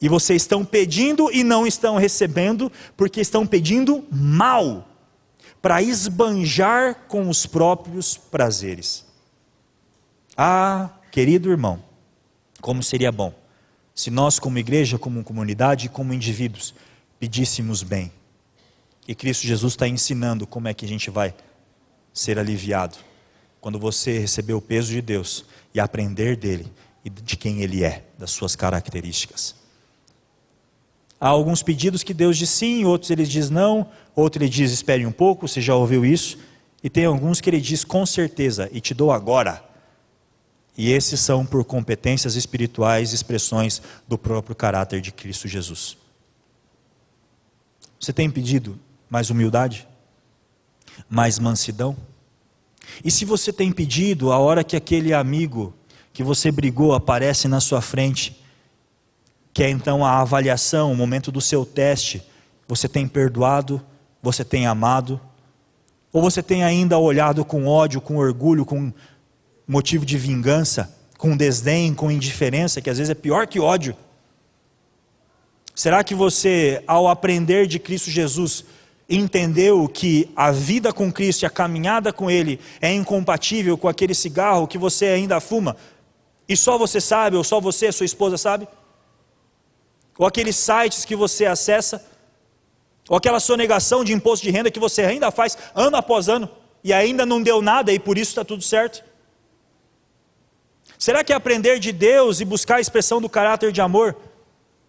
E 0.00 0.08
vocês 0.08 0.42
estão 0.42 0.64
pedindo 0.64 1.30
e 1.32 1.44
não 1.44 1.66
estão 1.66 1.96
recebendo, 1.96 2.70
porque 2.96 3.20
estão 3.20 3.46
pedindo 3.46 4.04
mal, 4.10 4.88
para 5.60 5.80
esbanjar 5.80 7.06
com 7.06 7.28
os 7.28 7.46
próprios 7.46 8.16
prazeres. 8.16 9.04
Ah, 10.36 10.90
querido 11.10 11.50
irmão, 11.50 11.82
como 12.60 12.82
seria 12.82 13.12
bom 13.12 13.42
se 13.94 14.10
nós, 14.10 14.38
como 14.38 14.58
igreja, 14.58 14.98
como 14.98 15.22
comunidade 15.22 15.88
como 15.88 16.14
indivíduos, 16.14 16.74
pedíssemos 17.22 17.84
bem. 17.84 18.10
E 19.06 19.14
Cristo 19.14 19.46
Jesus 19.46 19.74
está 19.74 19.86
ensinando 19.86 20.44
como 20.44 20.66
é 20.66 20.74
que 20.74 20.84
a 20.84 20.88
gente 20.88 21.08
vai 21.08 21.32
ser 22.12 22.36
aliviado. 22.36 22.98
Quando 23.60 23.78
você 23.78 24.18
receber 24.18 24.54
o 24.54 24.60
peso 24.60 24.90
de 24.90 25.00
Deus 25.00 25.44
e 25.72 25.78
aprender 25.78 26.36
dele 26.36 26.66
e 27.04 27.08
de 27.08 27.36
quem 27.36 27.62
ele 27.62 27.84
é, 27.84 28.02
das 28.18 28.32
suas 28.32 28.56
características. 28.56 29.54
Há 31.20 31.28
alguns 31.28 31.62
pedidos 31.62 32.02
que 32.02 32.12
Deus 32.12 32.36
diz 32.36 32.50
sim, 32.50 32.84
outros 32.84 33.08
ele 33.12 33.24
diz 33.24 33.48
não, 33.48 33.88
outro 34.16 34.42
ele 34.42 34.50
diz 34.50 34.72
espere 34.72 35.06
um 35.06 35.12
pouco, 35.12 35.46
você 35.46 35.60
já 35.60 35.76
ouviu 35.76 36.04
isso, 36.04 36.36
e 36.82 36.90
tem 36.90 37.04
alguns 37.04 37.40
que 37.40 37.48
ele 37.48 37.60
diz 37.60 37.84
com 37.84 38.04
certeza 38.04 38.68
e 38.72 38.80
te 38.80 38.94
dou 38.94 39.12
agora. 39.12 39.64
E 40.76 40.90
esses 40.90 41.20
são 41.20 41.46
por 41.46 41.64
competências 41.64 42.34
espirituais, 42.34 43.12
expressões 43.12 43.80
do 44.08 44.18
próprio 44.18 44.56
caráter 44.56 45.00
de 45.00 45.12
Cristo 45.12 45.46
Jesus. 45.46 46.02
Você 48.02 48.12
tem 48.12 48.28
pedido 48.28 48.76
mais 49.08 49.30
humildade? 49.30 49.86
Mais 51.08 51.38
mansidão? 51.38 51.96
E 53.04 53.12
se 53.12 53.24
você 53.24 53.52
tem 53.52 53.70
pedido, 53.70 54.32
a 54.32 54.38
hora 54.38 54.64
que 54.64 54.74
aquele 54.74 55.14
amigo 55.14 55.72
que 56.12 56.20
você 56.20 56.50
brigou 56.50 56.94
aparece 56.94 57.46
na 57.46 57.60
sua 57.60 57.80
frente, 57.80 58.42
que 59.54 59.62
é 59.62 59.70
então 59.70 60.04
a 60.04 60.18
avaliação, 60.18 60.90
o 60.90 60.96
momento 60.96 61.30
do 61.30 61.40
seu 61.40 61.64
teste. 61.64 62.20
Você 62.66 62.88
tem 62.88 63.06
perdoado? 63.06 63.80
Você 64.20 64.44
tem 64.44 64.66
amado? 64.66 65.20
Ou 66.12 66.20
você 66.20 66.42
tem 66.42 66.64
ainda 66.64 66.98
olhado 66.98 67.44
com 67.44 67.68
ódio, 67.68 68.00
com 68.00 68.16
orgulho, 68.16 68.64
com 68.64 68.92
motivo 69.64 70.04
de 70.04 70.18
vingança, 70.18 70.92
com 71.16 71.36
desdém, 71.36 71.94
com 71.94 72.10
indiferença, 72.10 72.80
que 72.80 72.90
às 72.90 72.98
vezes 72.98 73.12
é 73.12 73.14
pior 73.14 73.46
que 73.46 73.60
ódio? 73.60 73.96
Será 75.74 76.04
que 76.04 76.14
você, 76.14 76.82
ao 76.86 77.08
aprender 77.08 77.66
de 77.66 77.78
Cristo 77.78 78.10
Jesus, 78.10 78.64
entendeu 79.08 79.88
que 79.88 80.30
a 80.36 80.50
vida 80.50 80.92
com 80.92 81.12
Cristo 81.12 81.42
e 81.42 81.46
a 81.46 81.50
caminhada 81.50 82.12
com 82.12 82.30
Ele 82.30 82.60
é 82.80 82.92
incompatível 82.92 83.76
com 83.78 83.88
aquele 83.88 84.14
cigarro 84.14 84.68
que 84.68 84.78
você 84.78 85.06
ainda 85.06 85.40
fuma? 85.40 85.76
E 86.48 86.56
só 86.56 86.76
você 86.76 87.00
sabe, 87.00 87.36
ou 87.36 87.44
só 87.44 87.60
você, 87.60 87.90
sua 87.90 88.06
esposa 88.06 88.36
sabe? 88.36 88.68
ou 90.18 90.26
aqueles 90.26 90.56
sites 90.56 91.04
que 91.04 91.16
você 91.16 91.46
acessa, 91.46 92.04
ou 93.08 93.16
aquela 93.16 93.40
sonegação 93.40 94.04
de 94.04 94.12
imposto 94.12 94.44
de 94.44 94.52
renda 94.52 94.70
que 94.70 94.78
você 94.78 95.02
ainda 95.02 95.30
faz 95.30 95.56
ano 95.74 95.96
após 95.96 96.28
ano 96.28 96.48
e 96.84 96.92
ainda 96.92 97.26
não 97.26 97.42
deu 97.42 97.60
nada 97.60 97.92
e 97.92 97.98
por 97.98 98.16
isso 98.16 98.30
está 98.30 98.44
tudo 98.44 98.62
certo? 98.62 99.02
Será 100.98 101.24
que 101.24 101.32
aprender 101.32 101.80
de 101.80 101.90
Deus 101.90 102.40
e 102.40 102.44
buscar 102.44 102.76
a 102.76 102.80
expressão 102.80 103.20
do 103.20 103.28
caráter 103.28 103.72
de 103.72 103.80
amor 103.80 104.16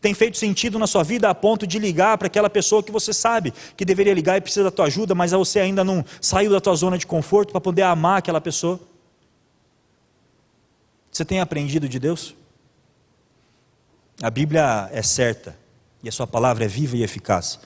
tem 0.04 0.14
feito 0.14 0.38
sentido 0.38 0.78
na 0.78 0.86
sua 0.86 1.02
vida 1.02 1.30
a 1.30 1.34
ponto 1.34 1.66
de 1.66 1.80
ligar 1.80 2.18
para 2.18 2.28
aquela 2.28 2.50
pessoa 2.50 2.84
que 2.84 2.92
você 2.92 3.14
sabe 3.14 3.54
que 3.78 3.86
deveria 3.86 4.14
ligar 4.14 4.38
e 4.38 4.42
precisa 4.42 4.66
da 4.66 4.70
tua 4.70 4.88
ajuda, 4.88 5.16
mas 5.16 5.32
você 5.32 5.62
ainda 5.62 5.82
não 5.82 6.04
saiu 6.20 6.52
da 6.52 6.60
tua 6.60 6.76
zona 6.76 6.98
de 6.98 7.08
conforto 7.08 7.54
para 7.54 7.62
poder 7.62 7.84
amar 7.84 8.18
aquela 8.18 8.42
pessoa? 8.42 8.82
Você 11.10 11.24
tem 11.24 11.40
aprendido 11.40 11.88
de 11.88 12.00
Deus? 12.00 12.36
A 14.22 14.30
Bíblia 14.30 14.90
é 14.92 15.02
certa 15.02 15.58
e 16.04 16.10
a 16.10 16.12
Sua 16.12 16.28
palavra 16.28 16.66
é 16.66 16.68
viva 16.68 16.98
e 16.98 17.04
eficaz. 17.04 17.62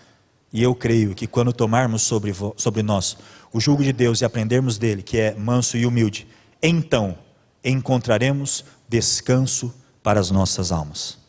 E 0.54 0.62
eu 0.62 0.76
creio 0.76 1.16
que 1.16 1.26
quando 1.26 1.52
tomarmos 1.52 2.04
sobre, 2.04 2.32
sobre 2.56 2.84
nós 2.84 3.18
o 3.52 3.60
jugo 3.60 3.84
de 3.84 3.92
Deus 3.92 4.22
e 4.22 4.26
aprendermos 4.26 4.78
dele, 4.78 5.02
que 5.02 5.18
é 5.18 5.34
manso 5.34 5.76
e 5.76 5.88
humilde, 5.88 6.28
então 6.62 7.18
encontraremos 7.64 8.64
descanso 8.88 9.74
para 10.04 10.20
as 10.20 10.30
nossas 10.30 10.72
almas. 10.72 11.27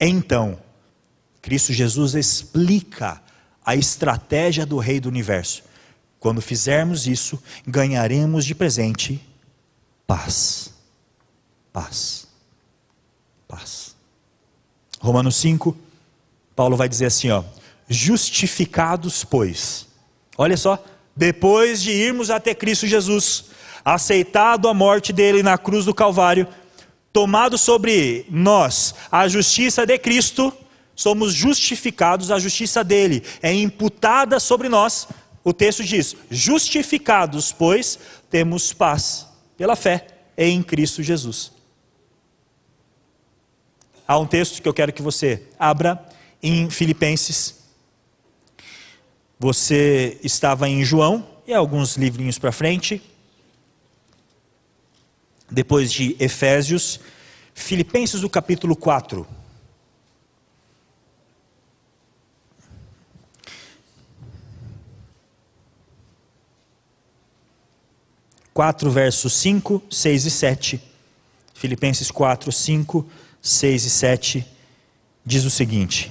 Então, 0.00 0.58
Cristo 1.42 1.72
Jesus 1.72 2.14
explica 2.14 3.20
a 3.64 3.76
estratégia 3.76 4.64
do 4.64 4.78
Rei 4.78 4.98
do 4.98 5.08
Universo. 5.08 5.62
Quando 6.18 6.40
fizermos 6.40 7.06
isso, 7.06 7.42
ganharemos 7.66 8.44
de 8.44 8.54
presente 8.54 9.20
paz. 10.06 10.72
Paz. 11.72 12.26
Paz. 13.46 13.94
Romanos 15.00 15.36
5, 15.36 15.76
Paulo 16.54 16.76
vai 16.76 16.88
dizer 16.88 17.06
assim, 17.06 17.30
ó: 17.30 17.42
justificados, 17.88 19.24
pois. 19.24 19.86
Olha 20.36 20.56
só, 20.56 20.82
depois 21.14 21.82
de 21.82 21.90
irmos 21.90 22.30
até 22.30 22.54
Cristo 22.54 22.86
Jesus, 22.86 23.46
aceitado 23.84 24.68
a 24.68 24.74
morte 24.74 25.12
dele 25.12 25.42
na 25.42 25.56
cruz 25.58 25.84
do 25.84 25.94
Calvário, 25.94 26.46
tomado 27.12 27.58
sobre 27.58 28.26
nós 28.30 28.94
a 29.10 29.26
justiça 29.28 29.84
de 29.84 29.98
Cristo, 29.98 30.52
somos 30.94 31.32
justificados, 31.32 32.30
a 32.30 32.38
justiça 32.38 32.84
dele 32.84 33.22
é 33.42 33.52
imputada 33.52 34.38
sobre 34.38 34.68
nós. 34.68 35.08
O 35.42 35.52
texto 35.52 35.82
diz: 35.82 36.14
justificados, 36.30 37.52
pois, 37.52 37.98
temos 38.28 38.72
paz 38.72 39.26
pela 39.56 39.76
fé 39.76 40.06
em 40.36 40.62
Cristo 40.62 41.02
Jesus. 41.02 41.52
Há 44.06 44.18
um 44.18 44.26
texto 44.26 44.60
que 44.60 44.68
eu 44.68 44.74
quero 44.74 44.92
que 44.92 45.02
você 45.02 45.42
abra 45.58 46.04
em 46.42 46.68
Filipenses. 46.68 47.60
Você 49.38 50.18
estava 50.22 50.68
em 50.68 50.84
João, 50.84 51.26
e 51.46 51.54
alguns 51.54 51.96
livrinhos 51.96 52.38
para 52.38 52.52
frente. 52.52 53.02
Depois 55.50 55.92
de 55.92 56.16
Efésios, 56.20 57.00
Filipenses, 57.54 58.20
do 58.20 58.30
capítulo 58.30 58.76
4. 58.76 59.26
Quatro 68.52 68.90
versos 68.90 69.32
5, 69.34 69.82
6 69.90 70.26
e 70.26 70.30
7. 70.30 70.82
Filipenses 71.54 72.10
4, 72.10 72.50
5, 72.50 73.06
6 73.42 73.84
e 73.84 73.90
7 73.90 74.46
diz 75.24 75.44
o 75.44 75.50
seguinte: 75.50 76.10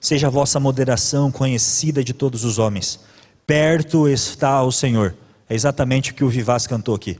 Seja 0.00 0.28
a 0.28 0.30
vossa 0.30 0.58
moderação 0.60 1.30
conhecida 1.30 2.02
de 2.02 2.12
todos 2.12 2.44
os 2.44 2.58
homens, 2.58 3.00
perto 3.46 4.08
está 4.08 4.62
o 4.62 4.72
Senhor. 4.72 5.14
É 5.48 5.54
exatamente 5.54 6.10
o 6.10 6.14
que 6.14 6.24
o 6.24 6.28
Vivaz 6.28 6.66
cantou 6.66 6.94
aqui. 6.94 7.18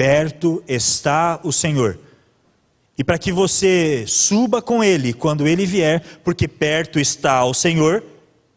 Perto 0.00 0.64
está 0.66 1.38
o 1.44 1.52
Senhor. 1.52 1.98
E 2.96 3.04
para 3.04 3.18
que 3.18 3.30
você 3.30 4.06
suba 4.08 4.62
com 4.62 4.82
ele 4.82 5.12
quando 5.12 5.46
ele 5.46 5.66
vier, 5.66 6.02
porque 6.24 6.48
perto 6.48 6.98
está 6.98 7.44
o 7.44 7.52
Senhor, 7.52 8.02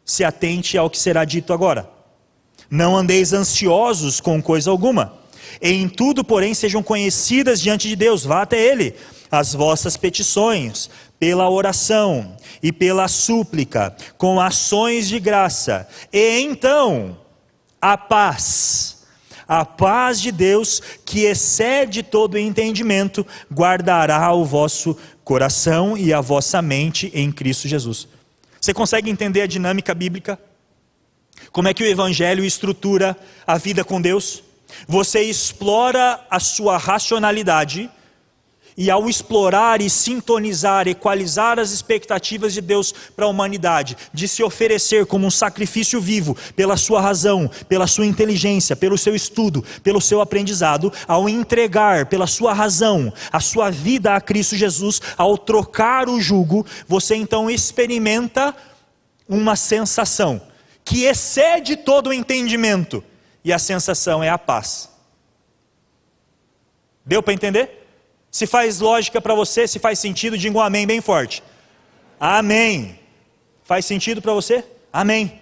se 0.05 0.23
atente 0.23 0.77
ao 0.77 0.89
que 0.89 0.97
será 0.97 1.25
dito 1.25 1.51
agora. 1.51 1.89
Não 2.69 2.95
andeis 2.95 3.33
ansiosos 3.33 4.21
com 4.21 4.41
coisa 4.41 4.71
alguma. 4.71 5.15
Em 5.61 5.89
tudo, 5.89 6.23
porém, 6.23 6.53
sejam 6.53 6.81
conhecidas 6.81 7.59
diante 7.59 7.89
de 7.89 7.97
Deus, 7.97 8.23
vá 8.23 8.43
até 8.43 8.57
ele 8.57 8.95
as 9.29 9.53
vossas 9.53 9.97
petições, 9.97 10.89
pela 11.19 11.49
oração 11.49 12.37
e 12.61 12.71
pela 12.71 13.09
súplica, 13.09 13.93
com 14.17 14.39
ações 14.39 15.09
de 15.09 15.19
graça. 15.19 15.89
E 16.09 16.39
então, 16.39 17.17
a 17.81 17.97
paz, 17.97 18.92
a 19.59 19.65
paz 19.65 20.19
de 20.19 20.31
Deus, 20.31 20.81
que 21.05 21.25
excede 21.25 22.01
todo 22.01 22.39
entendimento, 22.39 23.25
guardará 23.53 24.33
o 24.33 24.43
vosso 24.43 24.97
coração 25.23 25.95
e 25.95 26.11
a 26.11 26.21
vossa 26.21 26.61
mente 26.61 27.11
em 27.13 27.31
Cristo 27.31 27.67
Jesus. 27.67 28.07
Você 28.59 28.73
consegue 28.73 29.11
entender 29.11 29.41
a 29.41 29.47
dinâmica 29.47 29.93
bíblica? 29.93 30.39
Como 31.51 31.67
é 31.67 31.73
que 31.73 31.83
o 31.83 31.87
Evangelho 31.87 32.43
estrutura 32.43 33.15
a 33.45 33.57
vida 33.57 33.83
com 33.83 34.01
Deus? 34.01 34.43
Você 34.87 35.21
explora 35.21 36.19
a 36.31 36.39
sua 36.39 36.77
racionalidade 36.77 37.91
e 38.77 38.89
ao 38.89 39.09
explorar 39.09 39.81
e 39.81 39.89
sintonizar, 39.89 40.87
equalizar 40.87 41.59
as 41.59 41.71
expectativas 41.71 42.53
de 42.53 42.61
Deus 42.61 42.93
para 43.15 43.25
a 43.25 43.29
humanidade, 43.29 43.97
de 44.13 44.27
se 44.27 44.43
oferecer 44.43 45.05
como 45.05 45.27
um 45.27 45.31
sacrifício 45.31 45.99
vivo, 46.01 46.35
pela 46.55 46.77
sua 46.77 47.01
razão, 47.01 47.49
pela 47.67 47.87
sua 47.87 48.05
inteligência, 48.05 48.75
pelo 48.75 48.97
seu 48.97 49.15
estudo, 49.15 49.63
pelo 49.83 50.01
seu 50.01 50.21
aprendizado, 50.21 50.91
ao 51.07 51.29
entregar 51.29 52.07
pela 52.07 52.27
sua 52.27 52.53
razão 52.53 53.13
a 53.31 53.39
sua 53.39 53.69
vida 53.69 54.15
a 54.15 54.21
Cristo 54.21 54.55
Jesus, 54.55 55.01
ao 55.17 55.37
trocar 55.37 56.09
o 56.09 56.19
jugo, 56.19 56.65
você 56.87 57.15
então 57.15 57.49
experimenta 57.49 58.55
uma 59.27 59.55
sensação 59.55 60.41
que 60.83 61.03
excede 61.03 61.77
todo 61.77 62.07
o 62.07 62.13
entendimento, 62.13 63.03
e 63.43 63.53
a 63.53 63.59
sensação 63.59 64.23
é 64.23 64.29
a 64.29 64.37
paz. 64.37 64.89
Deu 67.05 67.21
para 67.21 67.33
entender? 67.33 67.82
Se 68.33 68.47
faz 68.47 68.79
lógica 68.79 69.21
para 69.21 69.35
você, 69.35 69.67
se 69.67 69.77
faz 69.77 69.99
sentido, 69.99 70.35
diga 70.35 70.57
um 70.57 70.59
amém 70.59 70.87
bem 70.87 70.99
forte. 70.99 71.43
Amém. 72.19 72.99
Faz 73.63 73.85
sentido 73.85 74.23
para 74.23 74.33
você? 74.33 74.65
Amém. 74.91 75.39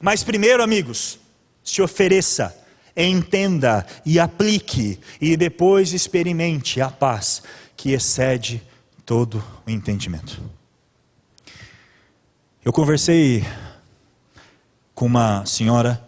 Mas 0.00 0.24
primeiro, 0.24 0.60
amigos, 0.60 1.20
se 1.62 1.80
ofereça, 1.80 2.58
entenda 2.96 3.86
e 4.04 4.18
aplique, 4.18 4.98
e 5.20 5.36
depois 5.36 5.92
experimente 5.92 6.80
a 6.80 6.90
paz 6.90 7.40
que 7.76 7.92
excede 7.92 8.60
todo 9.06 9.44
o 9.64 9.70
entendimento. 9.70 10.42
Eu 12.64 12.72
conversei 12.72 13.44
com 14.92 15.06
uma 15.06 15.46
senhora 15.46 16.04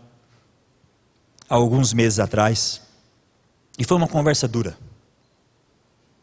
há 1.48 1.54
alguns 1.54 1.92
meses 1.92 2.18
atrás, 2.18 2.89
e 3.80 3.84
foi 3.84 3.96
uma 3.96 4.06
conversa 4.06 4.46
dura. 4.46 4.76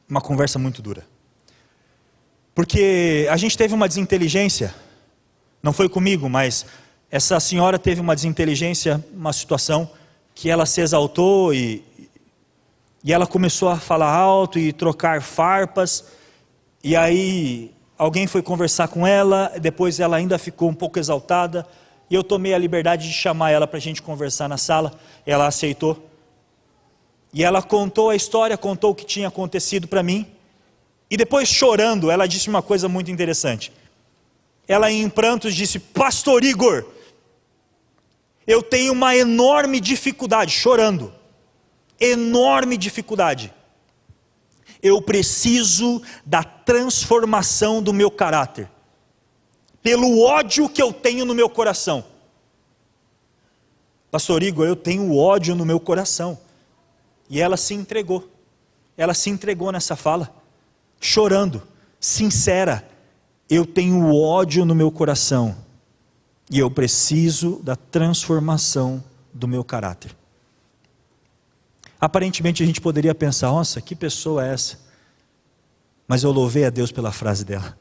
Uma 0.08 0.22
conversa 0.22 0.60
muito 0.60 0.80
dura. 0.80 1.04
Porque 2.54 3.28
a 3.32 3.36
gente 3.36 3.58
teve 3.58 3.74
uma 3.74 3.88
desinteligência, 3.88 4.76
não 5.64 5.74
foi 5.74 5.90
comigo, 5.90 6.30
mas 6.30 6.68
essa 7.10 7.40
senhora 7.40 7.80
teve 7.80 8.00
uma 8.00 8.14
desinteligência, 8.14 9.04
uma 9.12 9.34
situação 9.34 9.90
que 10.36 10.52
ela 10.52 10.68
se 10.68 10.82
exaltou 10.82 11.52
e, 11.52 11.84
e 13.04 13.12
ela 13.12 13.26
começou 13.26 13.70
a 13.70 13.78
falar 13.78 14.14
alto 14.14 14.60
e 14.60 14.72
trocar 14.72 15.24
farpas. 15.24 16.06
E 16.84 16.96
aí 16.96 17.74
alguém 17.98 18.28
foi 18.28 18.44
conversar 18.44 18.88
com 18.88 19.06
ela, 19.06 19.52
depois 19.60 20.00
ela 20.00 20.18
ainda 20.18 20.38
ficou 20.38 20.70
um 20.70 20.76
pouco 20.76 21.00
exaltada. 21.00 21.68
E 22.08 22.14
eu 22.14 22.24
tomei 22.24 22.54
a 22.54 22.58
liberdade 22.60 23.08
de 23.08 23.14
chamar 23.16 23.50
ela 23.50 23.66
para 23.66 23.78
a 23.78 23.82
gente 23.82 24.00
conversar 24.00 24.48
na 24.48 24.58
sala. 24.58 24.94
Ela 25.26 25.48
aceitou. 25.48 26.07
E 27.38 27.44
ela 27.44 27.62
contou 27.62 28.10
a 28.10 28.16
história, 28.16 28.58
contou 28.58 28.90
o 28.90 28.96
que 28.96 29.06
tinha 29.06 29.28
acontecido 29.28 29.88
para 29.88 30.02
mim. 30.02 30.26
E 31.08 31.16
depois, 31.16 31.48
chorando, 31.48 32.10
ela 32.10 32.28
disse 32.28 32.50
uma 32.50 32.64
coisa 32.64 32.90
muito 32.90 33.12
interessante. 33.12 33.72
Ela, 34.68 34.92
em 34.92 35.08
prantos, 35.08 35.54
disse: 35.54 35.78
Pastor 35.78 36.44
Igor, 36.44 36.84
eu 38.48 38.64
tenho 38.64 38.92
uma 38.92 39.16
enorme 39.16 39.80
dificuldade, 39.80 40.52
chorando, 40.52 41.14
enorme 42.00 42.76
dificuldade. 42.76 43.54
Eu 44.82 45.00
preciso 45.00 46.02
da 46.26 46.44
transformação 46.44 47.84
do 47.84 47.94
meu 47.94 48.10
caráter, 48.10 48.68
pelo 49.84 50.24
ódio 50.24 50.68
que 50.68 50.82
eu 50.82 50.92
tenho 50.92 51.24
no 51.24 51.36
meu 51.36 51.52
coração. 51.52 52.04
Pastor 54.10 54.42
Igor, 54.42 54.66
eu 54.66 54.76
tenho 54.76 55.16
ódio 55.16 55.54
no 55.54 55.68
meu 55.68 55.80
coração. 55.80 56.47
E 57.30 57.40
ela 57.40 57.58
se 57.58 57.74
entregou. 57.74 58.30
Ela 58.96 59.14
se 59.14 59.30
entregou 59.30 59.72
nessa 59.72 59.96
fala, 59.96 60.34
chorando, 61.00 61.62
sincera. 62.00 62.88
Eu 63.50 63.66
tenho 63.66 64.14
ódio 64.14 64.66
no 64.66 64.76
meu 64.76 64.92
coração 64.92 65.56
e 66.50 66.60
eu 66.60 66.72
preciso 66.72 67.62
da 67.64 67.76
transformação 67.76 69.04
do 69.34 69.48
meu 69.48 69.64
caráter. 69.64 70.16
Aparentemente 72.00 72.64
a 72.64 72.66
gente 72.66 72.82
poderia 72.82 73.14
pensar: 73.14 73.48
nossa, 73.48 73.82
que 73.82 73.96
pessoa 73.96 74.46
é 74.46 74.54
essa? 74.54 74.80
Mas 76.08 76.24
eu 76.24 76.32
louvei 76.32 76.66
a 76.66 76.70
Deus 76.70 76.92
pela 76.92 77.12
frase 77.12 77.44
dela. 77.44 77.78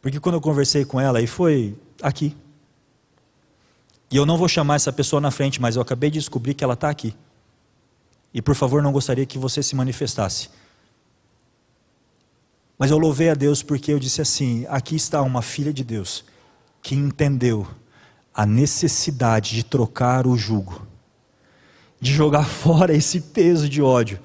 Porque 0.00 0.18
quando 0.18 0.36
eu 0.36 0.40
conversei 0.40 0.84
com 0.84 1.00
ela, 1.00 1.20
e 1.20 1.26
foi 1.26 1.76
aqui. 2.00 2.34
E 4.10 4.16
eu 4.16 4.24
não 4.24 4.38
vou 4.38 4.48
chamar 4.48 4.76
essa 4.76 4.92
pessoa 4.92 5.20
na 5.20 5.30
frente, 5.30 5.60
mas 5.60 5.76
eu 5.76 5.82
acabei 5.82 6.10
de 6.10 6.18
descobrir 6.18 6.54
que 6.54 6.64
ela 6.64 6.74
está 6.74 6.88
aqui. 6.88 7.14
E 8.32 8.42
por 8.42 8.54
favor, 8.54 8.82
não 8.82 8.92
gostaria 8.92 9.26
que 9.26 9.38
você 9.38 9.62
se 9.62 9.74
manifestasse. 9.74 10.50
Mas 12.78 12.90
eu 12.90 12.98
louvei 12.98 13.28
a 13.28 13.34
Deus 13.34 13.62
porque 13.62 13.92
eu 13.92 13.98
disse 13.98 14.20
assim: 14.20 14.64
aqui 14.68 14.94
está 14.94 15.20
uma 15.22 15.42
filha 15.42 15.72
de 15.72 15.82
Deus 15.82 16.24
que 16.80 16.94
entendeu 16.94 17.66
a 18.32 18.46
necessidade 18.46 19.54
de 19.54 19.64
trocar 19.64 20.26
o 20.26 20.36
jugo, 20.36 20.86
de 22.00 22.12
jogar 22.12 22.44
fora 22.46 22.94
esse 22.94 23.20
peso 23.20 23.68
de 23.68 23.82
ódio 23.82 24.20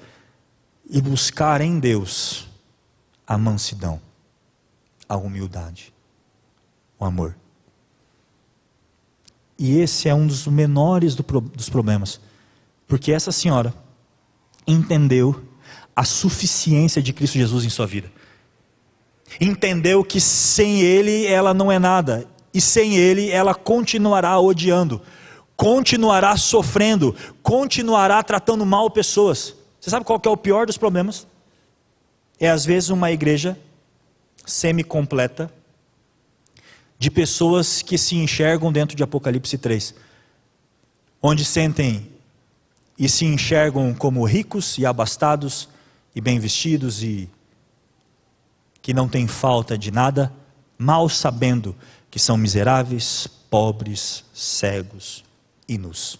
e 0.88 1.00
buscar 1.00 1.60
em 1.60 1.80
Deus 1.80 2.48
a 3.26 3.36
mansidão, 3.36 4.00
a 5.08 5.16
humildade, 5.16 5.92
o 6.98 7.04
amor. 7.04 7.34
E 9.58 9.78
esse 9.78 10.08
é 10.08 10.14
um 10.14 10.26
dos 10.26 10.46
menores 10.46 11.14
do, 11.14 11.22
dos 11.22 11.68
problemas, 11.68 12.20
porque 12.86 13.10
essa 13.10 13.32
senhora 13.32 13.74
entendeu 14.66 15.42
a 15.94 16.04
suficiência 16.04 17.02
de 17.02 17.12
Cristo 17.12 17.38
Jesus 17.38 17.64
em 17.64 17.70
sua 17.70 17.86
vida. 17.86 18.10
Entendeu 19.40 20.04
que 20.04 20.20
sem 20.20 20.80
Ele 20.80 21.26
ela 21.26 21.54
não 21.54 21.70
é 21.70 21.78
nada, 21.78 22.28
e 22.52 22.60
sem 22.60 22.96
Ele 22.96 23.30
ela 23.30 23.54
continuará 23.54 24.38
odiando, 24.38 25.02
continuará 25.56 26.36
sofrendo, 26.36 27.14
continuará 27.42 28.22
tratando 28.22 28.64
mal 28.64 28.90
pessoas. 28.90 29.54
Você 29.80 29.90
sabe 29.90 30.04
qual 30.04 30.20
é 30.24 30.28
o 30.28 30.36
pior 30.36 30.66
dos 30.66 30.78
problemas? 30.78 31.26
É 32.38 32.48
às 32.48 32.64
vezes 32.64 32.90
uma 32.90 33.10
igreja 33.12 33.58
semi-completa 34.46 35.52
de 36.98 37.10
pessoas 37.10 37.82
que 37.82 37.98
se 37.98 38.16
enxergam 38.16 38.72
dentro 38.72 38.96
de 38.96 39.02
Apocalipse 39.02 39.58
3, 39.58 39.94
onde 41.20 41.44
sentem 41.44 42.13
e 42.98 43.08
se 43.08 43.24
enxergam 43.24 43.92
como 43.94 44.24
ricos 44.24 44.78
e 44.78 44.86
abastados 44.86 45.68
e 46.14 46.20
bem 46.20 46.38
vestidos 46.38 47.02
e 47.02 47.28
que 48.80 48.94
não 48.94 49.08
têm 49.08 49.26
falta 49.26 49.76
de 49.76 49.90
nada, 49.90 50.32
mal 50.78 51.08
sabendo 51.08 51.74
que 52.10 52.18
são 52.18 52.36
miseráveis, 52.36 53.26
pobres, 53.50 54.24
cegos 54.32 55.24
e 55.66 55.78
nus. 55.78 56.18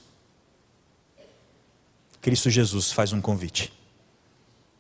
Cristo 2.21 2.49
Jesus 2.49 2.91
faz 2.91 3.13
um 3.13 3.21
convite. 3.21 3.73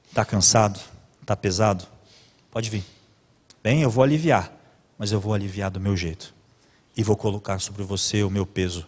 Está 0.09 0.25
cansado? 0.25 0.81
Está 1.21 1.37
pesado? 1.37 1.87
Pode 2.51 2.71
vir. 2.71 2.85
Bem, 3.63 3.83
eu 3.83 3.91
vou 3.91 4.03
aliviar, 4.03 4.53
mas 4.99 5.13
eu 5.13 5.21
vou 5.21 5.35
aliviar 5.35 5.71
do 5.71 5.81
meu 5.81 5.97
jeito. 5.97 6.35
E 6.97 7.03
vou 7.03 7.17
colocar 7.17 7.59
sobre 7.59 7.83
você 7.83 8.23
o 8.23 8.31
meu 8.31 8.47
peso 8.47 8.87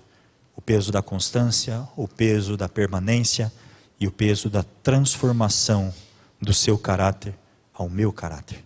o 0.57 0.61
peso 0.61 0.91
da 0.91 1.03
constância, 1.03 1.87
o 1.95 2.09
peso 2.09 2.57
da 2.57 2.69
permanência 2.69 3.53
e 4.01 4.07
o 4.07 4.11
peso 4.11 4.49
da 4.49 4.65
transformação 4.83 5.93
do 6.41 6.55
seu 6.55 6.79
caráter 6.79 7.35
ao 7.75 7.89
meu 7.89 8.13
caráter. 8.13 8.65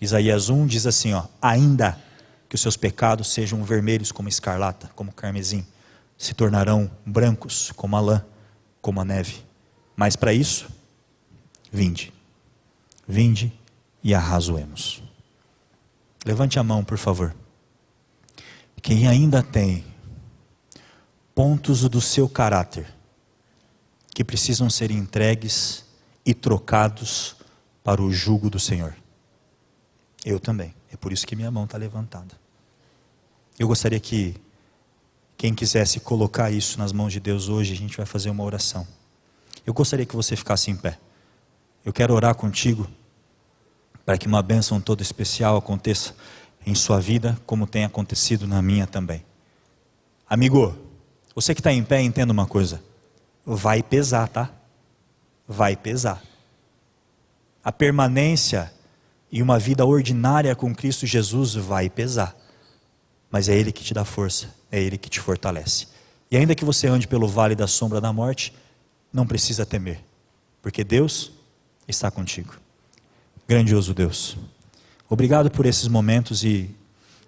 Isaías 0.00 0.48
1 0.48 0.66
diz 0.66 0.86
assim: 0.86 1.12
ó, 1.12 1.24
ainda 1.40 1.98
que 2.48 2.54
os 2.54 2.60
seus 2.60 2.76
pecados 2.76 3.32
sejam 3.32 3.62
vermelhos 3.62 4.10
como 4.10 4.28
escarlata, 4.28 4.90
como 4.94 5.12
carmesim, 5.12 5.64
se 6.16 6.34
tornarão 6.34 6.90
brancos 7.06 7.72
como 7.76 7.96
a 7.96 8.00
lã, 8.00 8.24
como 8.80 9.00
a 9.00 9.04
neve. 9.04 9.44
Mas 9.94 10.16
para 10.16 10.32
isso, 10.32 10.68
vinde, 11.70 12.12
vinde 13.06 13.52
e 14.02 14.14
arrazoemos. 14.14 15.02
Levante 16.24 16.58
a 16.58 16.62
mão, 16.62 16.82
por 16.82 16.98
favor. 16.98 17.34
Quem 18.80 19.06
ainda 19.06 19.42
tem 19.42 19.84
pontos 21.38 21.88
do 21.88 22.00
seu 22.00 22.28
caráter 22.28 22.92
que 24.12 24.24
precisam 24.24 24.68
ser 24.68 24.90
entregues 24.90 25.84
e 26.26 26.34
trocados 26.34 27.36
para 27.84 28.02
o 28.02 28.10
jugo 28.10 28.50
do 28.50 28.58
Senhor. 28.58 28.92
Eu 30.24 30.40
também. 30.40 30.74
É 30.92 30.96
por 30.96 31.12
isso 31.12 31.24
que 31.24 31.36
minha 31.36 31.48
mão 31.48 31.62
está 31.62 31.78
levantada. 31.78 32.34
Eu 33.56 33.68
gostaria 33.68 34.00
que 34.00 34.34
quem 35.36 35.54
quisesse 35.54 36.00
colocar 36.00 36.50
isso 36.50 36.76
nas 36.76 36.92
mãos 36.92 37.12
de 37.12 37.20
Deus 37.20 37.48
hoje, 37.48 37.72
a 37.72 37.76
gente 37.76 37.96
vai 37.96 38.04
fazer 38.04 38.30
uma 38.30 38.42
oração. 38.42 38.84
Eu 39.64 39.72
gostaria 39.72 40.04
que 40.04 40.16
você 40.16 40.34
ficasse 40.34 40.72
em 40.72 40.76
pé. 40.76 40.98
Eu 41.84 41.92
quero 41.92 42.14
orar 42.14 42.34
contigo 42.34 42.90
para 44.04 44.18
que 44.18 44.26
uma 44.26 44.42
bênção 44.42 44.80
toda 44.80 45.02
especial 45.02 45.56
aconteça 45.56 46.16
em 46.66 46.74
sua 46.74 46.98
vida, 46.98 47.40
como 47.46 47.64
tem 47.64 47.84
acontecido 47.84 48.44
na 48.44 48.60
minha 48.60 48.88
também. 48.88 49.24
Amigo, 50.28 50.87
você 51.40 51.54
que 51.54 51.60
está 51.60 51.72
em 51.72 51.84
pé, 51.84 52.02
entenda 52.02 52.32
uma 52.32 52.46
coisa: 52.46 52.82
vai 53.46 53.80
pesar, 53.80 54.26
tá? 54.26 54.50
Vai 55.46 55.76
pesar. 55.76 56.20
A 57.62 57.70
permanência 57.70 58.72
e 59.30 59.40
uma 59.40 59.56
vida 59.56 59.86
ordinária 59.86 60.56
com 60.56 60.74
Cristo 60.74 61.06
Jesus 61.06 61.54
vai 61.54 61.88
pesar, 61.88 62.36
mas 63.30 63.48
é 63.48 63.54
Ele 63.54 63.70
que 63.70 63.84
te 63.84 63.94
dá 63.94 64.04
força, 64.04 64.52
é 64.68 64.82
Ele 64.82 64.98
que 64.98 65.08
te 65.08 65.20
fortalece. 65.20 65.86
E 66.28 66.36
ainda 66.36 66.56
que 66.56 66.64
você 66.64 66.88
ande 66.88 67.06
pelo 67.06 67.28
vale 67.28 67.54
da 67.54 67.68
sombra 67.68 68.00
da 68.00 68.12
morte, 68.12 68.52
não 69.12 69.24
precisa 69.24 69.64
temer, 69.64 70.00
porque 70.60 70.82
Deus 70.82 71.30
está 71.86 72.10
contigo. 72.10 72.54
Grandioso 73.46 73.94
Deus. 73.94 74.36
Obrigado 75.08 75.52
por 75.52 75.66
esses 75.66 75.86
momentos 75.86 76.42
e 76.42 76.68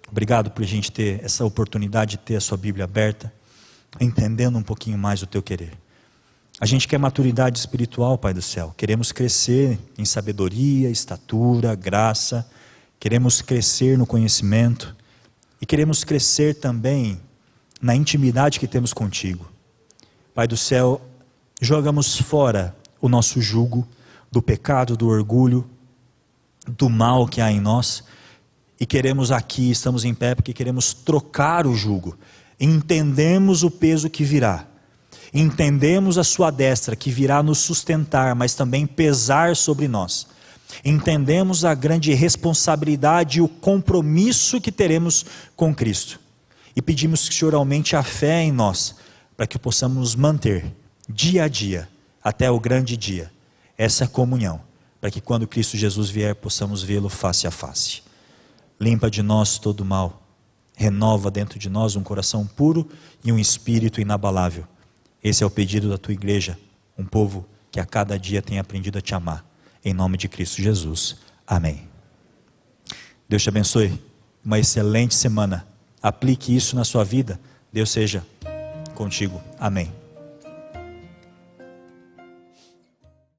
obrigado 0.09 0.51
por 0.51 0.63
a 0.63 0.67
gente 0.67 0.91
ter 0.91 1.23
essa 1.23 1.45
oportunidade 1.45 2.11
de 2.11 2.17
ter 2.17 2.35
a 2.35 2.41
sua 2.41 2.57
Bíblia 2.57 2.83
aberta, 2.83 3.31
entendendo 3.99 4.57
um 4.57 4.63
pouquinho 4.63 4.97
mais 4.97 5.21
o 5.21 5.27
teu 5.27 5.41
querer. 5.41 5.77
A 6.59 6.65
gente 6.65 6.87
quer 6.87 6.99
maturidade 6.99 7.57
espiritual, 7.57 8.17
Pai 8.17 8.33
do 8.33 8.41
céu. 8.41 8.73
Queremos 8.77 9.11
crescer 9.11 9.79
em 9.97 10.05
sabedoria, 10.05 10.89
estatura, 10.89 11.73
graça. 11.73 12.47
Queremos 12.99 13.41
crescer 13.41 13.97
no 13.97 14.05
conhecimento. 14.05 14.95
E 15.59 15.65
queremos 15.65 16.03
crescer 16.03 16.55
também 16.55 17.19
na 17.81 17.95
intimidade 17.95 18.59
que 18.59 18.67
temos 18.67 18.93
contigo. 18.93 19.49
Pai 20.35 20.47
do 20.47 20.55
céu, 20.55 21.01
jogamos 21.59 22.17
fora 22.17 22.75
o 23.01 23.09
nosso 23.09 23.41
jugo 23.41 23.87
do 24.31 24.41
pecado, 24.41 24.95
do 24.95 25.07
orgulho, 25.07 25.67
do 26.67 26.89
mal 26.89 27.27
que 27.27 27.41
há 27.41 27.51
em 27.51 27.59
nós. 27.59 28.03
E 28.79 28.85
queremos 28.85 29.31
aqui, 29.31 29.71
estamos 29.71 30.05
em 30.05 30.13
pé 30.13 30.35
porque 30.35 30.53
queremos 30.53 30.93
trocar 30.93 31.65
o 31.65 31.75
jugo. 31.75 32.17
Entendemos 32.61 33.63
o 33.63 33.71
peso 33.71 34.09
que 34.09 34.23
virá 34.23 34.67
Entendemos 35.33 36.17
a 36.17 36.23
sua 36.23 36.51
destra 36.51 36.95
que 36.95 37.09
virá 37.09 37.41
nos 37.41 37.59
sustentar, 37.59 38.35
mas 38.35 38.53
também 38.53 38.85
pesar 38.85 39.55
sobre 39.55 39.87
nós. 39.87 40.27
Entendemos 40.83 41.63
a 41.63 41.73
grande 41.73 42.13
responsabilidade 42.13 43.39
e 43.39 43.41
o 43.41 43.47
compromisso 43.47 44.59
que 44.59 44.71
teremos 44.71 45.25
com 45.55 45.73
Cristo. 45.73 46.19
E 46.75 46.81
pedimos 46.81 47.27
que 47.27 47.35
o 47.35 47.37
Senhor 47.37 47.55
aumente 47.55 47.95
a 47.95 48.03
fé 48.03 48.43
em 48.43 48.51
nós, 48.51 48.95
para 49.37 49.47
que 49.47 49.57
possamos 49.57 50.15
manter, 50.15 50.65
dia 51.07 51.45
a 51.45 51.47
dia, 51.47 51.87
até 52.21 52.51
o 52.51 52.59
grande 52.59 52.97
dia, 52.97 53.31
essa 53.77 54.07
comunhão, 54.07 54.61
para 54.99 55.09
que 55.09 55.21
quando 55.21 55.47
Cristo 55.47 55.77
Jesus 55.77 56.09
vier, 56.09 56.35
possamos 56.35 56.83
vê-lo 56.83 57.09
face 57.09 57.47
a 57.47 57.51
face. 57.51 58.01
Limpa 58.79 59.09
de 59.09 59.21
nós 59.21 59.57
todo 59.57 59.85
mal, 59.85 60.20
renova 60.81 61.29
dentro 61.29 61.59
de 61.59 61.69
nós 61.69 61.95
um 61.95 62.03
coração 62.03 62.45
puro 62.45 62.89
e 63.23 63.31
um 63.31 63.37
espírito 63.37 64.01
inabalável 64.01 64.65
esse 65.23 65.43
é 65.43 65.45
o 65.45 65.51
pedido 65.51 65.89
da 65.89 65.97
tua 65.97 66.13
igreja, 66.13 66.57
um 66.97 67.05
povo 67.05 67.45
que 67.71 67.79
a 67.79 67.85
cada 67.85 68.17
dia 68.17 68.41
tem 68.41 68.57
aprendido 68.57 68.97
a 68.97 69.01
te 69.01 69.13
amar. 69.13 69.45
Em 69.83 69.93
nome 69.93 70.17
de 70.17 70.27
Cristo 70.27 70.61
Jesus. 70.61 71.17
Amém. 71.45 71.87
Deus 73.29 73.43
te 73.43 73.49
abençoe. 73.49 74.01
Uma 74.43 74.59
excelente 74.59 75.13
semana. 75.13 75.67
Aplique 76.01 76.55
isso 76.55 76.75
na 76.75 76.83
sua 76.83 77.03
vida. 77.03 77.39
Deus 77.71 77.91
seja 77.91 78.25
contigo. 78.95 79.39
Amém. 79.59 80.00